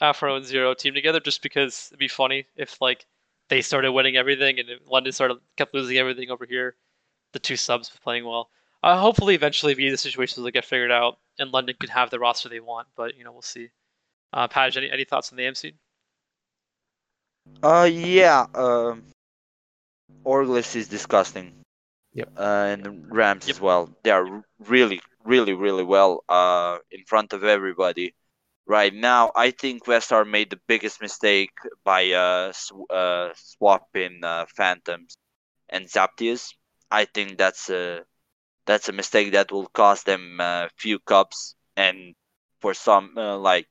[0.00, 3.06] Afro and Zero team together just because it'd be funny if like
[3.48, 6.76] they started winning everything and if London started kept losing everything over here.
[7.32, 8.50] The two subs playing well.
[8.82, 12.18] Uh, hopefully, eventually, via the situations will get figured out, and London could have the
[12.18, 12.88] roster they want.
[12.96, 13.68] But you know, we'll see.
[14.32, 15.74] Uh, Paj, any any thoughts on the MC?
[17.62, 18.46] Uh, yeah.
[18.54, 19.04] Um,
[20.24, 21.52] Orglis is disgusting.
[22.14, 22.30] Yep.
[22.36, 22.42] Uh,
[22.72, 23.56] and the Rams Yep.
[23.56, 23.94] as well.
[24.02, 26.24] They are really, really, really well.
[26.28, 28.14] Uh, in front of everybody.
[28.66, 31.52] Right now, I think Westar made the biggest mistake
[31.84, 35.16] by uh, sw- uh swapping uh, Phantoms
[35.68, 36.54] and Zaptius.
[36.90, 38.04] I think that's a
[38.66, 42.14] that's a mistake that will cost them a few cups and
[42.60, 43.68] for some uh, like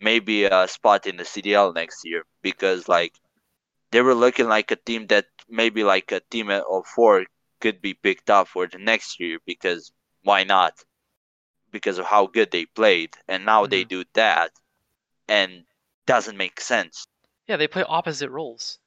[0.00, 3.12] maybe a spot in the CDL next year because like
[3.90, 7.26] they were looking like a team that maybe like a team of four
[7.60, 9.92] could be picked up for the next year because
[10.22, 10.74] why not?
[11.70, 14.52] Because of how good they played, and now they do that,
[15.28, 15.64] and
[16.06, 17.06] doesn't make sense.
[17.46, 18.78] Yeah, they play opposite roles.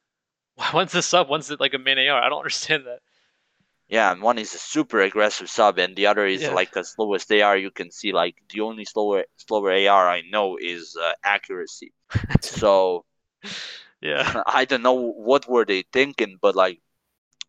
[0.74, 2.22] One's a sub, one's like a main AR.
[2.24, 3.00] I don't understand that.
[3.88, 6.54] Yeah, and one is a super aggressive sub, and the other is Yeah.
[6.54, 7.58] like as slow as they are.
[7.58, 11.92] You can see like the only slower slower AR I know is uh, accuracy.
[12.42, 13.06] so
[14.02, 14.36] Yeah.
[14.48, 16.80] I don't know what were they thinking, but like,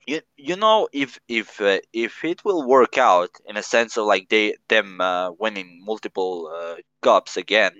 [0.07, 4.07] you you know if if uh, if it will work out in a sense of
[4.07, 7.73] like they them uh, winning multiple uh, cups again,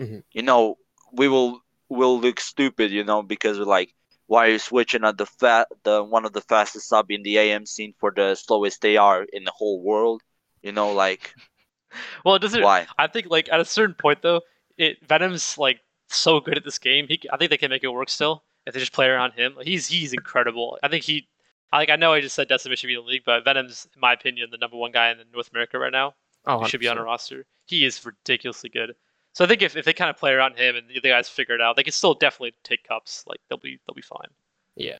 [0.00, 0.22] Mhm.
[0.32, 0.76] you know
[1.12, 3.94] we will will look stupid, you know, because we're like
[4.26, 7.36] why are you switching at the fat the one of the fastest sub in the
[7.38, 10.22] AM scene for the slowest they are in the whole world?
[10.62, 11.34] You know, like
[12.24, 12.66] Well, it doesn't.
[12.66, 12.86] why?
[12.98, 14.42] I think like at a certain point though,
[14.76, 17.06] it Venom's like so good at this game.
[17.08, 19.56] He, I think they can make it work still if they just play around him.
[19.62, 20.78] He's he's incredible.
[20.82, 21.28] I think he,
[21.72, 23.86] I like I know I just said Decimate should be in the league, but Venom's
[23.94, 26.14] in my opinion the number one guy in North America right now.
[26.46, 27.46] Oh, He should be on a roster.
[27.66, 28.94] He is ridiculously good.
[29.32, 31.28] So I think if, if they kind of play around him and the other guys
[31.28, 33.24] figure it out, they can still definitely take cups.
[33.26, 34.28] Like they'll be they'll be fine.
[34.76, 34.98] Yeah.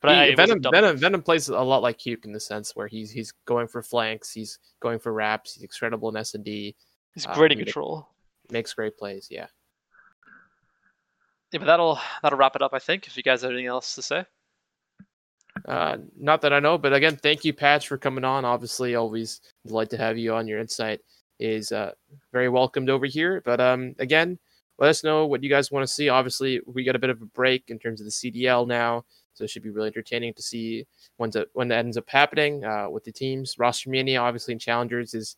[0.00, 0.60] But He- I, Venom.
[0.62, 3.82] Venom, Venom plays a lot like Huke in the sense where he's he's going for
[3.82, 6.76] flanks, he's going for wraps, he's incredible in S and D,
[7.14, 8.08] He's uh, great in control.
[8.50, 9.28] makes great plays.
[9.30, 9.46] Yeah.
[11.52, 12.72] Yeah, but that'll that'll wrap it up.
[12.72, 13.06] I think.
[13.06, 14.24] If you guys have anything else to say.
[15.68, 18.44] Uh, not that I know, but again, thank you, Patch, for coming on.
[18.44, 20.48] Obviously, always delight to have you on.
[20.48, 21.00] Your insight
[21.38, 21.92] is uh,
[22.32, 23.42] very welcomed over here.
[23.44, 24.38] But um, again,
[24.78, 26.08] let us know what you guys want to see.
[26.08, 29.44] Obviously, we got a bit of a break in terms of the CDL now, so
[29.44, 30.86] it should be really entertaining to see
[31.18, 33.58] when's when that ends up happening uh, with the teams.
[33.58, 35.36] Roster Mania, obviously, in Challengers is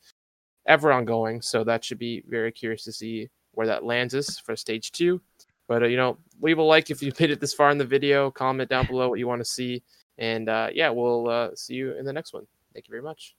[0.66, 4.56] ever ongoing, so that should be very curious to see where that lands us for
[4.56, 5.20] stage two.
[5.66, 7.84] But uh, you know, leave a like if you made it this far in the
[7.84, 8.30] video.
[8.30, 9.82] Comment down below what you want to see.
[10.18, 12.46] And uh, yeah, we'll uh, see you in the next one.
[12.72, 13.34] Thank you very much.